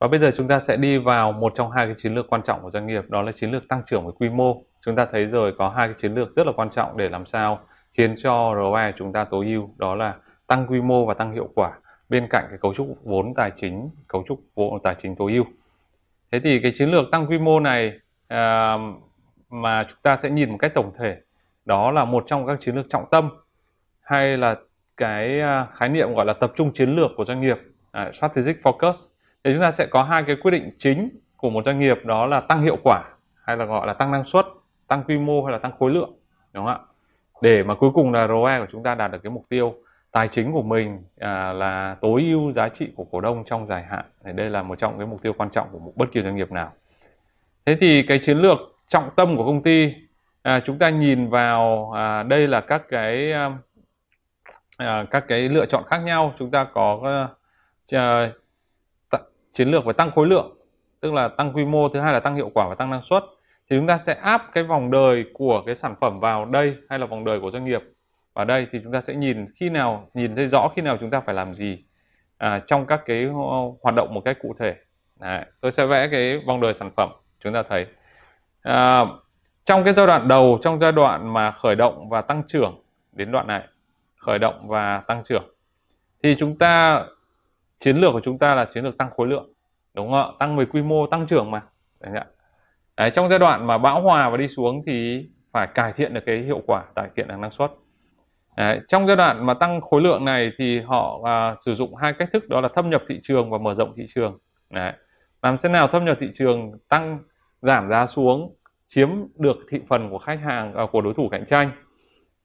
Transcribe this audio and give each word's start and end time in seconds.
Và 0.00 0.08
bây 0.08 0.20
giờ 0.20 0.30
chúng 0.36 0.48
ta 0.48 0.60
sẽ 0.60 0.76
đi 0.76 0.98
vào 0.98 1.32
một 1.32 1.52
trong 1.56 1.70
hai 1.70 1.86
cái 1.86 1.94
chiến 1.98 2.14
lược 2.14 2.26
quan 2.28 2.42
trọng 2.46 2.62
của 2.62 2.70
doanh 2.70 2.86
nghiệp 2.86 3.04
đó 3.08 3.22
là 3.22 3.32
chiến 3.40 3.50
lược 3.50 3.68
tăng 3.68 3.82
trưởng 3.86 4.04
với 4.04 4.12
quy 4.18 4.28
mô. 4.28 4.62
Chúng 4.84 4.96
ta 4.96 5.06
thấy 5.12 5.24
rồi 5.24 5.54
có 5.58 5.68
hai 5.68 5.88
cái 5.88 5.96
chiến 6.02 6.14
lược 6.14 6.36
rất 6.36 6.46
là 6.46 6.52
quan 6.56 6.70
trọng 6.70 6.96
để 6.96 7.08
làm 7.08 7.26
sao 7.26 7.60
khiến 7.92 8.14
cho 8.22 8.54
ROE 8.56 8.92
chúng 8.98 9.12
ta 9.12 9.24
tối 9.24 9.46
ưu 9.46 9.70
đó 9.76 9.94
là 9.94 10.14
tăng 10.46 10.66
quy 10.66 10.80
mô 10.80 11.04
và 11.06 11.14
tăng 11.14 11.32
hiệu 11.32 11.48
quả 11.54 11.72
bên 12.08 12.26
cạnh 12.30 12.44
cái 12.48 12.58
cấu 12.58 12.74
trúc 12.74 12.98
vốn 13.04 13.34
tài 13.34 13.52
chính, 13.60 13.90
cấu 14.08 14.24
trúc 14.28 14.40
vốn 14.54 14.82
tài 14.82 14.96
chính 15.02 15.16
tối 15.16 15.32
ưu. 15.32 15.44
Thế 16.32 16.40
thì 16.40 16.60
cái 16.62 16.72
chiến 16.78 16.90
lược 16.90 17.10
tăng 17.12 17.26
quy 17.26 17.38
mô 17.38 17.60
này 17.60 17.92
à, 18.28 18.76
mà 19.50 19.84
chúng 19.88 19.98
ta 20.02 20.18
sẽ 20.22 20.30
nhìn 20.30 20.50
một 20.50 20.56
cách 20.58 20.74
tổng 20.74 20.92
thể 20.98 21.16
đó 21.64 21.90
là 21.90 22.04
một 22.04 22.24
trong 22.26 22.46
các 22.46 22.58
chiến 22.60 22.74
lược 22.74 22.86
trọng 22.88 23.04
tâm 23.10 23.30
hay 24.00 24.36
là 24.36 24.56
cái 24.96 25.40
à, 25.40 25.66
khái 25.74 25.88
niệm 25.88 26.14
gọi 26.14 26.26
là 26.26 26.32
tập 26.32 26.52
trung 26.56 26.72
chiến 26.74 26.96
lược 26.96 27.10
của 27.16 27.24
doanh 27.24 27.40
nghiệp, 27.40 27.58
à, 27.92 28.10
strategic 28.12 28.62
focus 28.62 28.92
thì 29.46 29.52
chúng 29.52 29.62
ta 29.62 29.72
sẽ 29.72 29.86
có 29.86 30.02
hai 30.02 30.22
cái 30.26 30.36
quyết 30.36 30.50
định 30.50 30.70
chính 30.78 31.08
của 31.36 31.50
một 31.50 31.64
doanh 31.64 31.80
nghiệp 31.80 31.98
đó 32.04 32.26
là 32.26 32.40
tăng 32.40 32.62
hiệu 32.62 32.76
quả 32.84 33.04
hay 33.44 33.56
là 33.56 33.64
gọi 33.64 33.86
là 33.86 33.92
tăng 33.92 34.10
năng 34.10 34.24
suất 34.24 34.46
tăng 34.86 35.02
quy 35.02 35.18
mô 35.18 35.44
hay 35.44 35.52
là 35.52 35.58
tăng 35.58 35.72
khối 35.78 35.90
lượng 35.90 36.12
đúng 36.52 36.64
không 36.64 36.74
ạ? 36.74 36.78
Để 37.40 37.62
mà 37.62 37.74
cuối 37.74 37.90
cùng 37.94 38.12
là 38.12 38.26
ROE 38.26 38.58
của 38.60 38.66
chúng 38.72 38.82
ta 38.82 38.94
đạt 38.94 39.10
được 39.10 39.18
cái 39.22 39.30
mục 39.30 39.44
tiêu 39.48 39.74
tài 40.12 40.28
chính 40.28 40.52
của 40.52 40.62
mình 40.62 41.02
à, 41.18 41.52
là 41.52 41.96
tối 42.00 42.22
ưu 42.22 42.52
giá 42.52 42.68
trị 42.68 42.88
của 42.96 43.04
cổ 43.04 43.20
đông 43.20 43.44
trong 43.46 43.66
dài 43.66 43.82
hạn. 43.82 44.04
Thì 44.24 44.32
đây 44.32 44.50
là 44.50 44.62
một 44.62 44.78
trong 44.78 44.98
cái 44.98 45.06
mục 45.06 45.22
tiêu 45.22 45.32
quan 45.32 45.50
trọng 45.50 45.68
của 45.72 45.78
một 45.78 45.92
bất 45.96 46.06
kỳ 46.12 46.22
doanh 46.22 46.36
nghiệp 46.36 46.52
nào. 46.52 46.72
Thế 47.66 47.76
thì 47.80 48.02
cái 48.02 48.18
chiến 48.18 48.38
lược 48.38 48.58
trọng 48.88 49.10
tâm 49.16 49.36
của 49.36 49.44
công 49.44 49.62
ty 49.62 49.94
à, 50.42 50.60
chúng 50.66 50.78
ta 50.78 50.90
nhìn 50.90 51.28
vào 51.28 51.92
à, 51.96 52.22
đây 52.22 52.46
là 52.46 52.60
các 52.60 52.82
cái 52.88 53.32
à, 53.32 53.50
à 54.78 55.06
các 55.10 55.24
cái 55.28 55.40
lựa 55.40 55.66
chọn 55.66 55.84
khác 55.86 55.98
nhau. 55.98 56.34
Chúng 56.38 56.50
ta 56.50 56.64
có 56.64 57.00
à, 57.90 58.30
chiến 59.56 59.70
lược 59.70 59.84
về 59.84 59.92
tăng 59.92 60.10
khối 60.10 60.26
lượng 60.26 60.56
tức 61.00 61.12
là 61.12 61.28
tăng 61.28 61.52
quy 61.52 61.64
mô 61.64 61.88
thứ 61.88 62.00
hai 62.00 62.12
là 62.12 62.20
tăng 62.20 62.34
hiệu 62.34 62.50
quả 62.54 62.68
và 62.68 62.74
tăng 62.74 62.90
năng 62.90 63.02
suất. 63.10 63.24
Thì 63.70 63.76
chúng 63.76 63.86
ta 63.86 63.98
sẽ 63.98 64.14
áp 64.14 64.50
cái 64.52 64.64
vòng 64.64 64.90
đời 64.90 65.24
của 65.34 65.62
cái 65.66 65.74
sản 65.74 65.94
phẩm 66.00 66.20
vào 66.20 66.44
đây 66.44 66.76
hay 66.88 66.98
là 66.98 67.06
vòng 67.06 67.24
đời 67.24 67.40
của 67.40 67.50
doanh 67.50 67.64
nghiệp 67.64 67.82
vào 68.34 68.44
đây 68.44 68.66
thì 68.70 68.80
chúng 68.82 68.92
ta 68.92 69.00
sẽ 69.00 69.14
nhìn 69.14 69.46
khi 69.56 69.68
nào 69.68 70.08
nhìn 70.14 70.36
thấy 70.36 70.48
rõ 70.48 70.68
khi 70.76 70.82
nào 70.82 70.96
chúng 71.00 71.10
ta 71.10 71.20
phải 71.20 71.34
làm 71.34 71.54
gì 71.54 71.84
à, 72.38 72.62
trong 72.66 72.86
các 72.86 73.02
cái 73.06 73.24
ờ, 73.24 73.72
hoạt 73.82 73.94
động 73.94 74.14
một 74.14 74.20
cách 74.24 74.36
cụ 74.42 74.54
thể. 74.58 74.74
Đấy, 75.20 75.44
tôi 75.60 75.72
sẽ 75.72 75.86
vẽ 75.86 76.08
cái 76.08 76.40
vòng 76.46 76.60
đời 76.60 76.74
sản 76.74 76.90
phẩm 76.96 77.10
chúng 77.44 77.52
ta 77.52 77.62
thấy. 77.62 77.86
À, 78.62 79.04
trong 79.64 79.84
cái 79.84 79.94
giai 79.94 80.06
đoạn 80.06 80.28
đầu 80.28 80.58
trong 80.62 80.80
giai 80.80 80.92
đoạn 80.92 81.32
mà 81.32 81.50
khởi 81.50 81.74
động 81.74 82.08
và 82.08 82.20
tăng 82.20 82.42
trưởng 82.48 82.82
đến 83.12 83.32
đoạn 83.32 83.46
này 83.46 83.62
khởi 84.16 84.38
động 84.38 84.68
và 84.68 85.02
tăng 85.06 85.22
trưởng 85.28 85.54
thì 86.22 86.36
chúng 86.38 86.58
ta 86.58 87.04
chiến 87.80 87.96
lược 87.96 88.12
của 88.12 88.20
chúng 88.24 88.38
ta 88.38 88.54
là 88.54 88.66
chiến 88.74 88.84
lược 88.84 88.98
tăng 88.98 89.10
khối 89.16 89.26
lượng 89.26 89.52
đúng 89.94 90.10
không 90.10 90.18
ạ? 90.18 90.36
Tăng 90.38 90.56
về 90.56 90.64
quy 90.64 90.82
mô 90.82 91.06
tăng 91.06 91.26
trưởng 91.26 91.50
mà. 91.50 91.62
Đấy, 92.96 93.10
trong 93.10 93.28
giai 93.28 93.38
đoạn 93.38 93.66
mà 93.66 93.78
bão 93.78 94.02
hòa 94.02 94.30
và 94.30 94.36
đi 94.36 94.48
xuống 94.48 94.82
thì 94.86 95.26
phải 95.52 95.66
cải 95.66 95.92
thiện 95.92 96.14
được 96.14 96.20
cái 96.26 96.38
hiệu 96.38 96.62
quả 96.66 96.84
cải 96.94 97.08
thiện 97.16 97.28
được 97.28 97.34
năng 97.38 97.50
suất. 97.50 97.70
Đấy, 98.56 98.80
trong 98.88 99.06
giai 99.06 99.16
đoạn 99.16 99.46
mà 99.46 99.54
tăng 99.54 99.80
khối 99.80 100.02
lượng 100.02 100.24
này 100.24 100.52
thì 100.58 100.80
họ 100.80 101.20
à, 101.24 101.54
sử 101.60 101.74
dụng 101.74 101.94
hai 101.94 102.12
cách 102.12 102.28
thức 102.32 102.48
đó 102.48 102.60
là 102.60 102.68
thâm 102.74 102.90
nhập 102.90 103.02
thị 103.08 103.20
trường 103.22 103.50
và 103.50 103.58
mở 103.58 103.74
rộng 103.74 103.92
thị 103.96 104.06
trường. 104.14 104.38
Đấy. 104.70 104.92
làm 105.42 105.56
thế 105.62 105.68
nào 105.68 105.88
thâm 105.88 106.04
nhập 106.04 106.16
thị 106.20 106.28
trường 106.38 106.72
tăng 106.88 107.18
giảm 107.62 107.88
giá 107.88 108.06
xuống 108.06 108.54
chiếm 108.88 109.08
được 109.38 109.56
thị 109.70 109.80
phần 109.88 110.10
của 110.10 110.18
khách 110.18 110.40
hàng 110.44 110.74
à, 110.74 110.86
của 110.92 111.00
đối 111.00 111.14
thủ 111.14 111.28
cạnh 111.28 111.44
tranh? 111.48 111.70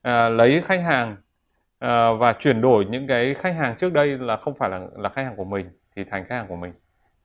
À, 0.01 0.29
lấy 0.29 0.61
khách 0.65 0.81
hàng 0.81 1.15
à, 1.81 2.11
và 2.11 2.33
chuyển 2.33 2.61
đổi 2.61 2.85
những 2.85 3.07
cái 3.07 3.33
khách 3.33 3.55
hàng 3.55 3.75
trước 3.79 3.93
đây 3.93 4.17
là 4.17 4.37
không 4.37 4.53
phải 4.55 4.69
là 4.69 4.81
là 4.97 5.09
khách 5.09 5.23
hàng 5.23 5.35
của 5.35 5.43
mình 5.43 5.69
thì 5.95 6.03
thành 6.03 6.25
khách 6.29 6.35
hàng 6.35 6.47
của 6.47 6.55
mình. 6.55 6.73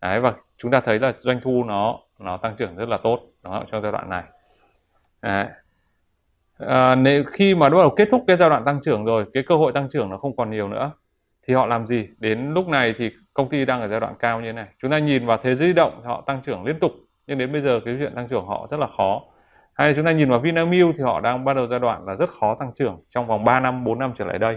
Đấy 0.01 0.21
và 0.21 0.33
chúng 0.59 0.71
ta 0.71 0.81
thấy 0.81 0.99
là 0.99 1.13
doanh 1.21 1.41
thu 1.45 1.65
nó 1.65 1.99
nó 2.19 2.37
tăng 2.37 2.57
trưởng 2.59 2.77
rất 2.77 2.89
là 2.89 2.99
tốt 3.03 3.21
đó, 3.43 3.65
trong 3.71 3.83
giai 3.83 3.93
đoạn 3.93 4.11
này. 4.11 4.23
Đấy. 5.23 5.47
À, 6.59 6.95
nếu 6.95 7.25
khi 7.25 7.55
mà 7.55 7.69
bắt 7.69 7.77
đầu 7.79 7.91
kết 7.91 8.09
thúc 8.11 8.25
cái 8.27 8.37
giai 8.37 8.49
đoạn 8.49 8.65
tăng 8.65 8.81
trưởng 8.85 9.05
rồi 9.05 9.25
cái 9.35 9.43
cơ 9.47 9.57
hội 9.57 9.73
tăng 9.73 9.89
trưởng 9.93 10.11
nó 10.11 10.17
không 10.17 10.37
còn 10.37 10.51
nhiều 10.51 10.69
nữa 10.69 10.93
thì 11.47 11.55
họ 11.55 11.67
làm 11.67 11.87
gì? 11.87 12.09
Đến 12.19 12.55
lúc 12.55 12.69
này 12.69 12.95
thì 12.99 13.11
công 13.35 13.49
ty 13.49 13.65
đang 13.65 13.81
ở 13.81 13.89
giai 13.89 14.01
đoạn 14.01 14.15
cao 14.19 14.41
như 14.41 14.47
thế 14.47 14.53
này. 14.53 14.67
Chúng 14.83 14.91
ta 14.91 14.99
nhìn 14.99 15.27
vào 15.27 15.39
thế 15.43 15.55
giới 15.55 15.69
di 15.69 15.75
động 15.75 16.03
họ 16.05 16.23
tăng 16.27 16.41
trưởng 16.47 16.65
liên 16.65 16.79
tục 16.81 16.93
nhưng 17.27 17.39
đến 17.39 17.53
bây 17.53 17.63
giờ 17.63 17.81
cái 17.85 17.97
chuyện 17.99 18.15
tăng 18.15 18.29
trưởng 18.29 18.47
họ 18.47 18.69
rất 18.71 18.81
là 18.81 18.87
khó 18.97 19.23
hay 19.77 19.95
chúng 19.95 20.05
ta 20.05 20.13
nhìn 20.13 20.31
vào 20.31 20.39
Vinamilk 20.39 20.95
thì 20.97 21.03
họ 21.03 21.21
đang 21.21 21.45
bắt 21.45 21.55
đầu 21.55 21.67
giai 21.67 21.81
đoạn 21.81 22.07
là 22.07 22.15
rất 22.15 22.31
khó 22.41 22.55
tăng 22.55 22.73
trưởng 22.79 23.03
trong 23.11 23.27
vòng 23.27 23.45
3 23.45 23.61
năm 23.61 23.85
4 23.85 23.99
năm 23.99 24.13
trở 24.19 24.25
lại 24.25 24.39
đây. 24.39 24.57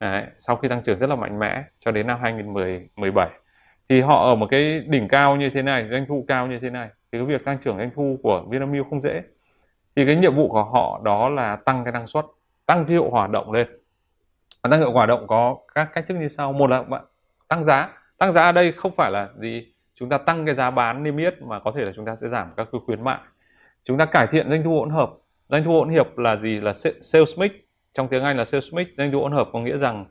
Đấy, 0.00 0.24
sau 0.38 0.56
khi 0.56 0.68
tăng 0.68 0.82
trưởng 0.82 0.98
rất 0.98 1.10
là 1.10 1.16
mạnh 1.16 1.38
mẽ 1.38 1.64
cho 1.84 1.90
đến 1.90 2.06
năm 2.06 2.18
2017 2.22 3.28
thì 3.88 4.00
họ 4.00 4.28
ở 4.28 4.34
một 4.34 4.46
cái 4.50 4.80
đỉnh 4.86 5.08
cao 5.08 5.36
như 5.36 5.50
thế 5.54 5.62
này 5.62 5.88
doanh 5.90 6.06
thu 6.08 6.24
cao 6.28 6.46
như 6.46 6.58
thế 6.58 6.70
này 6.70 6.88
thì 6.88 7.18
cái 7.18 7.26
việc 7.26 7.44
tăng 7.44 7.58
trưởng 7.58 7.78
doanh 7.78 7.90
thu 7.94 8.18
của 8.22 8.44
Vinamilk 8.48 8.86
không 8.90 9.00
dễ. 9.00 9.22
Thì 9.96 10.06
cái 10.06 10.16
nhiệm 10.16 10.34
vụ 10.36 10.48
của 10.48 10.64
họ 10.64 11.00
đó 11.04 11.28
là 11.28 11.56
tăng 11.56 11.84
cái 11.84 11.92
năng 11.92 12.06
suất 12.06 12.24
tăng 12.66 12.84
cái 12.84 12.92
hiệu 12.92 13.10
hoạt 13.10 13.30
động 13.30 13.52
lên. 13.52 13.66
Và 14.62 14.70
tăng 14.70 14.80
hiệu 14.80 14.92
hoạt 14.92 15.08
động 15.08 15.26
có 15.26 15.56
các 15.74 15.88
cách 15.94 16.04
thức 16.08 16.14
như 16.14 16.28
sau. 16.28 16.52
Một 16.52 16.70
là 16.70 16.82
bạn 16.82 17.04
tăng 17.48 17.64
giá. 17.64 17.88
Tăng 18.18 18.32
giá 18.32 18.42
ở 18.42 18.52
đây 18.52 18.72
không 18.72 18.92
phải 18.96 19.10
là 19.10 19.28
gì 19.38 19.72
chúng 19.94 20.08
ta 20.08 20.18
tăng 20.18 20.46
cái 20.46 20.54
giá 20.54 20.70
bán 20.70 21.02
niêm 21.02 21.16
yết 21.16 21.42
mà 21.42 21.58
có 21.58 21.72
thể 21.76 21.84
là 21.84 21.92
chúng 21.96 22.04
ta 22.04 22.16
sẽ 22.16 22.28
giảm 22.28 22.50
các 22.56 22.68
cái 22.72 22.80
khuyến 22.86 23.04
mại 23.04 23.18
chúng 23.90 23.98
ta 23.98 24.04
cải 24.04 24.26
thiện 24.26 24.50
doanh 24.50 24.62
thu 24.62 24.78
hỗn 24.78 24.90
hợp. 24.90 25.10
Doanh 25.48 25.64
thu 25.64 25.72
hỗn 25.72 25.94
hợp 25.94 26.18
là 26.18 26.36
gì? 26.36 26.60
Là 26.60 26.72
sales 27.02 27.38
mix. 27.38 27.50
Trong 27.94 28.08
tiếng 28.08 28.24
Anh 28.24 28.36
là 28.36 28.44
sales 28.44 28.72
mix. 28.72 28.86
Doanh 28.98 29.12
thu 29.12 29.20
hỗn 29.20 29.32
hợp 29.32 29.48
có 29.52 29.60
nghĩa 29.60 29.76
rằng 29.76 30.04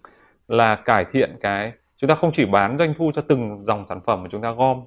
là 0.47 0.75
cải 0.75 1.05
thiện 1.11 1.35
cái 1.41 1.71
chúng 1.97 2.07
ta 2.07 2.15
không 2.15 2.31
chỉ 2.35 2.45
bán 2.45 2.77
doanh 2.77 2.93
thu 2.97 3.11
cho 3.15 3.21
từng 3.21 3.63
dòng 3.67 3.85
sản 3.89 3.99
phẩm 4.05 4.23
mà 4.23 4.29
chúng 4.31 4.41
ta 4.41 4.51
gom 4.51 4.81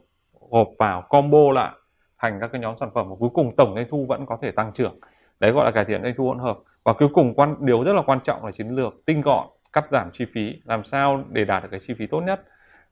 gộp 0.50 0.68
vào 0.78 1.02
combo 1.02 1.52
lại 1.52 1.70
thành 2.18 2.38
các 2.40 2.52
cái 2.52 2.60
nhóm 2.60 2.74
sản 2.80 2.90
phẩm 2.94 3.08
và 3.10 3.16
cuối 3.18 3.30
cùng 3.34 3.56
tổng 3.56 3.74
doanh 3.74 3.86
thu 3.90 4.06
vẫn 4.08 4.26
có 4.26 4.38
thể 4.42 4.50
tăng 4.50 4.72
trưởng. 4.74 4.98
Đấy 5.40 5.52
gọi 5.52 5.64
là 5.64 5.70
cải 5.70 5.84
thiện 5.84 6.02
doanh 6.02 6.14
thu 6.16 6.26
hỗn 6.26 6.38
hợp. 6.38 6.58
Và 6.84 6.92
cuối 6.92 7.08
cùng 7.14 7.34
quan 7.34 7.56
điều 7.60 7.84
rất 7.84 7.92
là 7.92 8.02
quan 8.06 8.18
trọng 8.24 8.44
là 8.44 8.52
chiến 8.52 8.68
lược 8.68 8.94
tinh 9.06 9.20
gọn 9.20 9.46
cắt 9.72 9.84
giảm 9.90 10.10
chi 10.12 10.24
phí 10.34 10.60
làm 10.64 10.84
sao 10.84 11.24
để 11.30 11.44
đạt 11.44 11.62
được 11.62 11.68
cái 11.70 11.80
chi 11.88 11.94
phí 11.98 12.06
tốt 12.06 12.20
nhất. 12.20 12.40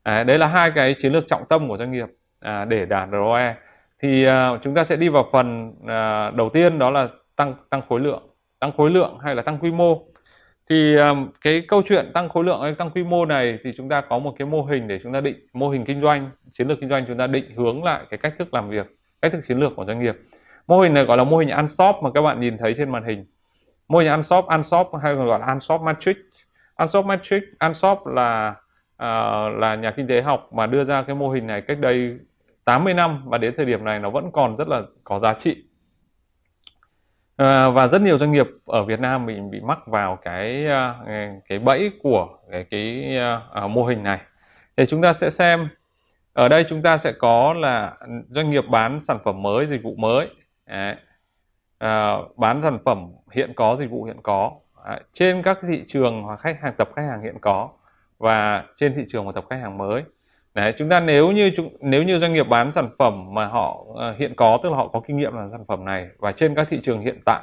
À, 0.02 0.24
đấy 0.24 0.38
là 0.38 0.46
hai 0.46 0.70
cái 0.74 0.94
chiến 1.02 1.12
lược 1.12 1.24
trọng 1.26 1.44
tâm 1.48 1.68
của 1.68 1.76
doanh 1.76 1.92
nghiệp 1.92 2.08
à, 2.40 2.64
để 2.64 2.86
đạt 2.86 3.08
ROE 3.12 3.54
thì 4.02 4.26
uh, 4.28 4.32
chúng 4.62 4.74
ta 4.74 4.84
sẽ 4.84 4.96
đi 4.96 5.08
vào 5.08 5.28
phần 5.32 5.68
uh, 5.68 6.34
đầu 6.36 6.50
tiên 6.52 6.78
đó 6.78 6.90
là 6.90 7.08
tăng 7.36 7.54
tăng 7.70 7.82
khối 7.88 8.00
lượng 8.00 8.22
tăng 8.60 8.72
khối 8.76 8.90
lượng 8.90 9.18
hay 9.22 9.34
là 9.34 9.42
tăng 9.42 9.58
quy 9.58 9.70
mô. 9.70 10.02
Thì 10.70 10.96
um, 10.96 11.28
cái 11.44 11.62
câu 11.68 11.82
chuyện 11.88 12.10
tăng 12.14 12.28
khối 12.28 12.44
lượng 12.44 12.60
hay 12.62 12.74
tăng 12.74 12.90
quy 12.90 13.04
mô 13.04 13.24
này 13.24 13.58
thì 13.64 13.72
chúng 13.76 13.88
ta 13.88 14.00
có 14.00 14.18
một 14.18 14.34
cái 14.38 14.46
mô 14.46 14.62
hình 14.62 14.88
để 14.88 15.00
chúng 15.02 15.12
ta 15.12 15.20
định 15.20 15.46
mô 15.52 15.68
hình 15.70 15.84
kinh 15.84 16.02
doanh 16.02 16.30
chiến 16.52 16.68
lược 16.68 16.80
kinh 16.80 16.88
doanh 16.88 17.04
chúng 17.08 17.18
ta 17.18 17.26
định 17.26 17.44
hướng 17.56 17.84
lại 17.84 18.04
cái 18.10 18.18
cách 18.18 18.34
thức 18.38 18.54
làm 18.54 18.70
việc 18.70 18.86
cách 19.22 19.32
thức 19.32 19.40
chiến 19.48 19.58
lược 19.58 19.76
của 19.76 19.84
doanh 19.84 20.02
nghiệp. 20.02 20.16
Mô 20.66 20.80
hình 20.80 20.94
này 20.94 21.04
gọi 21.04 21.16
là 21.16 21.24
mô 21.24 21.36
hình 21.38 21.50
Unshop 21.50 21.96
mà 22.02 22.10
các 22.14 22.22
bạn 22.22 22.40
nhìn 22.40 22.58
thấy 22.58 22.74
trên 22.78 22.90
màn 22.90 23.04
hình. 23.04 23.26
Mô 23.88 23.98
hình 23.98 24.12
Unshop 24.12 24.44
Unshop 24.46 24.90
hay 25.02 25.14
còn 25.14 25.26
gọi 25.26 25.40
là 25.40 25.46
Unshop 25.46 25.80
Matrix. 25.80 26.16
Unshop 26.76 27.06
Matrix 27.06 27.42
Unshop 27.60 28.06
là 28.06 28.54
uh, 28.94 29.58
là 29.58 29.74
nhà 29.74 29.90
kinh 29.90 30.06
tế 30.06 30.22
học 30.22 30.48
mà 30.52 30.66
đưa 30.66 30.84
ra 30.84 31.02
cái 31.02 31.16
mô 31.16 31.30
hình 31.30 31.46
này 31.46 31.60
cách 31.60 31.78
đây 31.78 32.18
80 32.70 32.94
năm 32.94 33.22
và 33.24 33.38
đến 33.38 33.54
thời 33.56 33.66
điểm 33.66 33.84
này 33.84 33.98
nó 33.98 34.10
vẫn 34.10 34.30
còn 34.32 34.56
rất 34.56 34.68
là 34.68 34.82
có 35.04 35.18
giá 35.18 35.34
trị. 35.34 35.64
À, 37.36 37.68
và 37.68 37.86
rất 37.86 38.02
nhiều 38.02 38.18
doanh 38.18 38.32
nghiệp 38.32 38.46
ở 38.66 38.84
Việt 38.84 39.00
Nam 39.00 39.26
mình 39.26 39.50
bị 39.50 39.60
mắc 39.60 39.86
vào 39.86 40.16
cái 40.16 40.66
à, 40.66 40.94
cái 41.48 41.58
bẫy 41.58 41.90
của 42.02 42.38
cái 42.50 42.64
cái 42.70 43.16
à, 43.16 43.40
à, 43.52 43.66
mô 43.66 43.84
hình 43.84 44.02
này. 44.02 44.20
Thì 44.76 44.86
chúng 44.86 45.02
ta 45.02 45.12
sẽ 45.12 45.30
xem 45.30 45.68
ở 46.32 46.48
đây 46.48 46.66
chúng 46.68 46.82
ta 46.82 46.98
sẽ 46.98 47.12
có 47.12 47.52
là 47.52 47.96
doanh 48.28 48.50
nghiệp 48.50 48.64
bán 48.70 49.00
sản 49.04 49.18
phẩm 49.24 49.42
mới 49.42 49.66
dịch 49.66 49.82
vụ 49.82 49.94
mới. 49.94 50.28
Đấy. 50.66 50.96
À, 51.78 52.16
bán 52.36 52.62
sản 52.62 52.78
phẩm 52.84 53.12
hiện 53.32 53.52
có 53.56 53.76
dịch 53.80 53.90
vụ 53.90 54.04
hiện 54.04 54.20
có. 54.22 54.52
À, 54.84 55.00
trên 55.12 55.42
các 55.42 55.58
thị 55.68 55.84
trường 55.88 56.22
hoặc 56.22 56.40
khách 56.40 56.60
hàng 56.62 56.74
tập 56.78 56.88
khách 56.96 57.06
hàng 57.10 57.22
hiện 57.22 57.38
có 57.40 57.68
và 58.18 58.64
trên 58.76 58.94
thị 58.96 59.02
trường 59.08 59.26
và 59.26 59.32
tập 59.32 59.44
khách 59.50 59.60
hàng 59.62 59.78
mới. 59.78 60.02
Đấy, 60.54 60.74
chúng 60.78 60.88
ta 60.88 61.00
nếu 61.00 61.30
như 61.30 61.50
chúng 61.56 61.76
nếu 61.80 62.02
như 62.02 62.18
doanh 62.18 62.32
nghiệp 62.32 62.48
bán 62.48 62.72
sản 62.72 62.88
phẩm 62.98 63.34
mà 63.34 63.46
họ 63.46 63.84
uh, 63.88 64.18
hiện 64.18 64.34
có 64.36 64.58
tức 64.62 64.70
là 64.70 64.76
họ 64.76 64.88
có 64.88 65.00
kinh 65.00 65.16
nghiệm 65.16 65.34
làm 65.34 65.50
sản 65.50 65.64
phẩm 65.68 65.84
này 65.84 66.08
và 66.18 66.32
trên 66.32 66.54
các 66.54 66.66
thị 66.70 66.80
trường 66.84 67.00
hiện 67.00 67.20
tại 67.26 67.40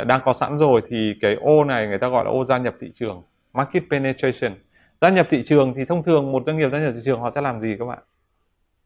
uh, 0.00 0.06
đang 0.06 0.20
có 0.24 0.32
sẵn 0.32 0.58
rồi 0.58 0.82
thì 0.88 1.14
cái 1.20 1.34
ô 1.34 1.64
này 1.64 1.86
người 1.86 1.98
ta 1.98 2.08
gọi 2.08 2.24
là 2.24 2.30
ô 2.30 2.44
gia 2.44 2.58
nhập 2.58 2.74
thị 2.80 2.92
trường 2.94 3.22
market 3.52 3.82
penetration. 3.90 4.52
Gia 5.00 5.08
nhập 5.08 5.26
thị 5.30 5.44
trường 5.46 5.74
thì 5.74 5.84
thông 5.84 6.02
thường 6.02 6.32
một 6.32 6.42
doanh 6.46 6.56
nghiệp 6.56 6.68
gia 6.72 6.78
nhập 6.78 6.92
thị 6.94 7.00
trường 7.04 7.20
họ 7.20 7.30
sẽ 7.34 7.40
làm 7.40 7.60
gì 7.60 7.76
các 7.78 7.84
bạn? 7.84 7.98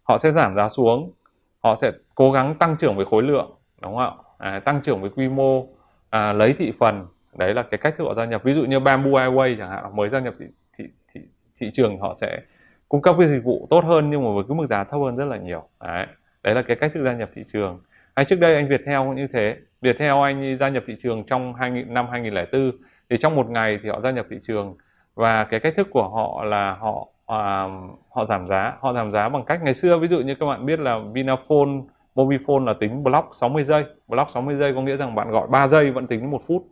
Họ 0.02 0.18
sẽ 0.18 0.32
giảm 0.32 0.54
giá 0.56 0.68
xuống 0.68 1.12
họ 1.60 1.76
sẽ 1.80 1.92
cố 2.14 2.32
gắng 2.32 2.54
tăng 2.54 2.76
trưởng 2.80 2.96
về 2.96 3.04
khối 3.10 3.22
lượng 3.22 3.50
đúng 3.82 3.96
không 3.96 4.24
ạ? 4.38 4.50
À, 4.52 4.60
tăng 4.60 4.80
trưởng 4.84 5.02
về 5.02 5.08
quy 5.16 5.28
mô 5.28 5.66
à, 6.10 6.32
lấy 6.32 6.54
thị 6.58 6.72
phần. 6.80 7.06
Đấy 7.36 7.54
là 7.54 7.62
cái 7.62 7.78
cách 7.78 7.94
thức 7.98 8.04
họ 8.04 8.14
gia 8.14 8.24
nhập. 8.24 8.44
Ví 8.44 8.54
dụ 8.54 8.64
như 8.64 8.80
Bamboo 8.80 9.10
Airways 9.10 9.56
chẳng 9.58 9.70
hạn 9.70 9.96
mới 9.96 10.08
gia 10.08 10.20
nhập 10.20 10.34
thị, 10.38 10.46
thị, 10.78 10.84
thị, 11.14 11.20
thị 11.60 11.70
trường 11.74 11.98
họ 11.98 12.16
sẽ 12.20 12.40
cung 12.90 13.02
cấp 13.02 13.16
cái 13.19 13.28
dịch 13.28 13.44
vụ 13.44 13.66
tốt 13.70 13.84
hơn 13.84 14.10
nhưng 14.10 14.25
mà 14.25 14.31
với 14.34 14.44
cái 14.48 14.56
mức 14.56 14.66
giá 14.70 14.84
thấp 14.84 15.00
hơn 15.00 15.16
rất 15.16 15.25
là 15.25 15.37
nhiều. 15.37 15.62
Đấy 15.81 16.06
đấy 16.42 16.54
là 16.54 16.62
cái 16.62 16.76
cách 16.76 16.90
thức 16.94 17.04
gia 17.04 17.12
nhập 17.12 17.31
thị 17.34 17.44
trường. 17.52 17.81
Hay 18.16 18.25
trước 18.25 18.40
đây 18.40 18.54
anh 18.54 18.69
Viettel 18.69 18.98
cũng 18.98 19.14
như 19.14 19.26
thế. 19.32 19.56
Viettel 19.81 20.14
anh 20.22 20.56
gia 20.60 20.69
nhập 20.69 20.84
thị 20.87 20.96
trường 21.02 21.25
trong 21.25 21.54
2000, 21.54 21.94
năm 21.94 22.06
2004 22.10 22.72
thì 23.10 23.16
trong 23.19 23.37
một 23.37 23.50
ngày 23.50 23.78
thì 23.82 23.88
họ 23.88 24.00
gia 24.00 24.10
nhập 24.10 24.26
thị 24.31 24.37
trường 24.46 24.76
và 25.14 25.44
cái 25.44 25.60
cách 25.60 25.75
thức 25.76 25.88
của 25.90 26.08
họ 26.08 26.44
là 26.44 26.76
họ 26.81 27.08
à, 27.26 27.69
họ 28.10 28.25
giảm 28.25 28.46
giá. 28.46 28.76
Họ 28.81 28.92
giảm 28.92 29.12
giá 29.12 29.28
bằng 29.28 29.44
cách 29.44 29.60
ngày 29.62 29.75
xưa 29.75 29.98
ví 29.98 30.08
dụ 30.08 30.20
như 30.20 30.34
các 30.34 30.46
bạn 30.46 30.66
biết 30.66 30.78
là 30.81 30.98
Vinaphone 31.12 31.70
Mobifone 32.14 32.64
là 32.64 32.75
tính 32.81 33.04
block 33.04 33.28
60 33.34 33.64
giây. 33.64 33.84
Block 34.08 34.31
60 34.31 34.56
giây 34.56 34.75
có 34.75 34.82
nghĩa 34.82 34.96
rằng 34.96 35.14
bạn 35.14 35.31
gọi 35.31 35.48
3 35.50 35.69
giây 35.69 35.90
vẫn 35.90 36.06
tính 36.06 36.31
một 36.31 36.40
phút. 36.46 36.66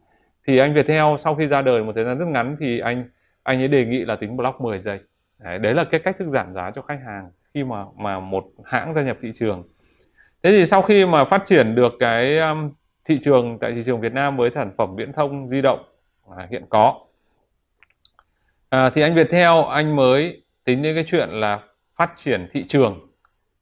Thì 0.46 0.58
anh 0.58 0.74
Viettel 0.74 1.16
sau 1.18 1.34
khi 1.34 1.46
ra 1.46 1.62
đời 1.62 1.84
một 1.84 1.92
thời 1.94 2.04
gian 2.04 2.18
rất 2.18 2.26
ngắn 2.28 2.56
thì 2.60 2.78
anh 2.80 3.04
anh 3.42 3.60
ấy 3.60 3.68
đề 3.68 3.84
nghị 3.84 4.04
là 4.04 4.16
tính 4.16 4.36
block 4.36 4.60
10 4.60 4.78
giây 4.78 5.00
đấy, 5.38 5.58
đấy 5.58 5.74
là 5.74 5.84
cái 5.84 6.00
cách 6.00 6.16
thức 6.18 6.28
giảm 6.32 6.54
giá 6.54 6.70
cho 6.70 6.82
khách 6.82 7.00
hàng 7.06 7.30
khi 7.54 7.64
mà 7.64 7.84
mà 7.96 8.20
một 8.20 8.44
hãng 8.64 8.94
gia 8.94 9.02
nhập 9.02 9.18
thị 9.22 9.32
trường 9.38 9.62
thế 10.42 10.50
thì 10.50 10.66
sau 10.66 10.82
khi 10.82 11.06
mà 11.06 11.24
phát 11.24 11.42
triển 11.46 11.74
được 11.74 11.92
cái 11.98 12.38
um, 12.38 12.70
thị 13.04 13.18
trường 13.24 13.58
tại 13.58 13.72
thị 13.72 13.82
trường 13.86 14.00
Việt 14.00 14.12
Nam 14.12 14.36
với 14.36 14.50
sản 14.54 14.70
phẩm 14.78 14.96
viễn 14.96 15.12
thông 15.12 15.48
di 15.48 15.60
động 15.62 15.84
à, 16.36 16.46
hiện 16.50 16.64
có 16.68 17.00
à, 18.68 18.90
thì 18.94 19.02
anh 19.02 19.14
Viettel 19.14 19.52
anh 19.70 19.96
mới 19.96 20.42
tính 20.64 20.82
đến 20.82 20.94
cái 20.94 21.04
chuyện 21.08 21.28
là 21.28 21.60
phát 21.96 22.12
triển 22.16 22.48
thị 22.52 22.64
trường 22.68 23.08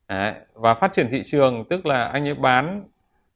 Đấy. 0.08 0.34
và 0.54 0.74
phát 0.74 0.92
triển 0.94 1.08
thị 1.10 1.22
trường 1.30 1.64
tức 1.70 1.86
là 1.86 2.04
anh 2.04 2.28
ấy 2.28 2.34
bán 2.34 2.84